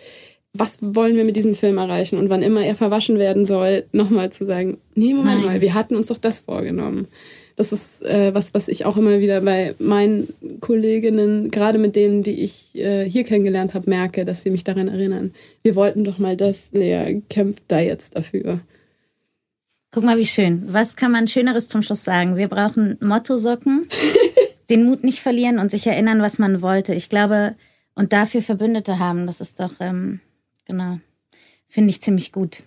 [0.54, 2.18] was wollen wir mit diesem Film erreichen?
[2.18, 5.46] Und wann immer er verwaschen werden soll, nochmal zu sagen, nee, Moment Nein.
[5.46, 7.08] mal, wir hatten uns doch das vorgenommen.
[7.60, 10.30] Das ist äh, was, was ich auch immer wieder bei meinen
[10.62, 14.88] Kolleginnen, gerade mit denen, die ich äh, hier kennengelernt habe, merke, dass sie mich daran
[14.88, 15.34] erinnern.
[15.62, 18.62] Wir wollten doch mal das, Lea, kämpft da jetzt dafür.
[19.92, 20.64] Guck mal, wie schön.
[20.72, 22.38] Was kann man Schöneres zum Schluss sagen?
[22.38, 23.90] Wir brauchen Mottosocken,
[24.70, 26.94] den Mut nicht verlieren und sich erinnern, was man wollte.
[26.94, 27.56] Ich glaube,
[27.94, 30.22] und dafür Verbündete haben, das ist doch, ähm,
[30.64, 31.02] genau,
[31.68, 32.64] finde ich ziemlich gut.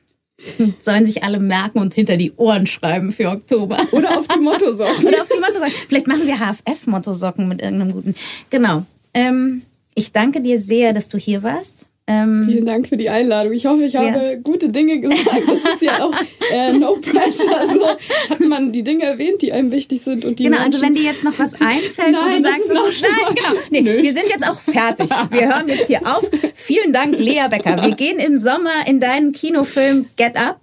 [0.81, 3.79] Sollen sich alle merken und hinter die Ohren schreiben für Oktober.
[3.93, 5.05] Oder auf die Mottosocken.
[5.07, 5.73] Oder auf die Mottosocken.
[5.89, 8.15] Vielleicht machen wir HFF-Mottosocken mit irgendeinem guten.
[8.51, 8.85] Genau.
[9.15, 9.63] Ähm,
[9.95, 11.89] ich danke dir sehr, dass du hier warst.
[12.13, 13.53] Ähm, Vielen Dank für die Einladung.
[13.53, 14.35] Ich hoffe, ich habe ja.
[14.37, 15.43] gute Dinge gesagt.
[15.47, 16.15] Das ist ja auch
[16.53, 17.57] äh, no pressure.
[17.57, 17.87] Also
[18.31, 20.95] hat man die Dinge erwähnt, die einem wichtig sind und die Genau, Menschen also wenn
[20.95, 23.61] dir jetzt noch was einfällt, nein, wo du sagst, so, nein, genau.
[23.71, 25.09] Nee, wir sind jetzt auch fertig.
[25.31, 26.25] Wir hören jetzt hier auf.
[26.55, 27.83] Vielen Dank, Lea Becker.
[27.83, 30.61] Wir gehen im Sommer in deinen Kinofilm Get Up.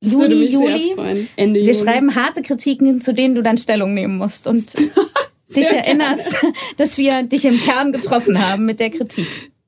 [0.00, 0.94] Das Juli, Juli.
[1.36, 1.84] Ende wir Juli.
[1.84, 4.72] schreiben harte Kritiken, zu denen du dann Stellung nehmen musst und
[5.56, 6.36] dich erinnerst,
[6.76, 9.26] dass wir dich im Kern getroffen haben mit der Kritik.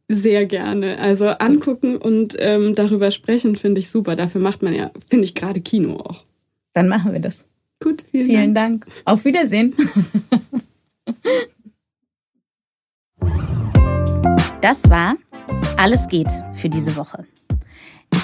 [0.08, 0.98] Sehr gerne.
[0.98, 4.16] Also angucken und ähm, darüber sprechen finde ich super.
[4.16, 6.24] Dafür macht man ja, finde ich, gerade Kino auch.
[6.72, 7.44] Dann machen wir das.
[7.80, 8.86] Gut, vielen, vielen Dank.
[8.86, 9.02] Dank.
[9.04, 9.74] Auf Wiedersehen.
[14.60, 15.16] Das war
[15.76, 17.24] Alles geht für diese Woche.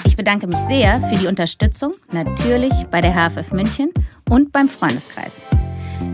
[0.05, 3.91] Ich bedanke mich sehr für die Unterstützung, natürlich bei der HFF München
[4.29, 5.41] und beim Freundeskreis.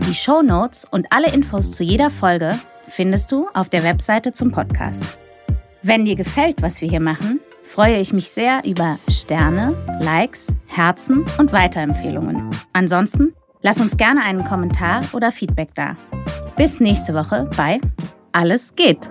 [0.06, 4.52] Die Show Notes und alle Infos zu jeder Folge findest du auf der Webseite zum
[4.52, 5.02] Podcast.
[5.84, 11.24] Wenn dir gefällt, was wir hier machen, freue ich mich sehr über Sterne, Likes, Herzen
[11.38, 12.50] und Weiterempfehlungen.
[12.72, 15.96] Ansonsten lass uns gerne einen Kommentar oder Feedback da.
[16.56, 17.80] Bis nächste Woche bei
[18.30, 19.10] Alles geht.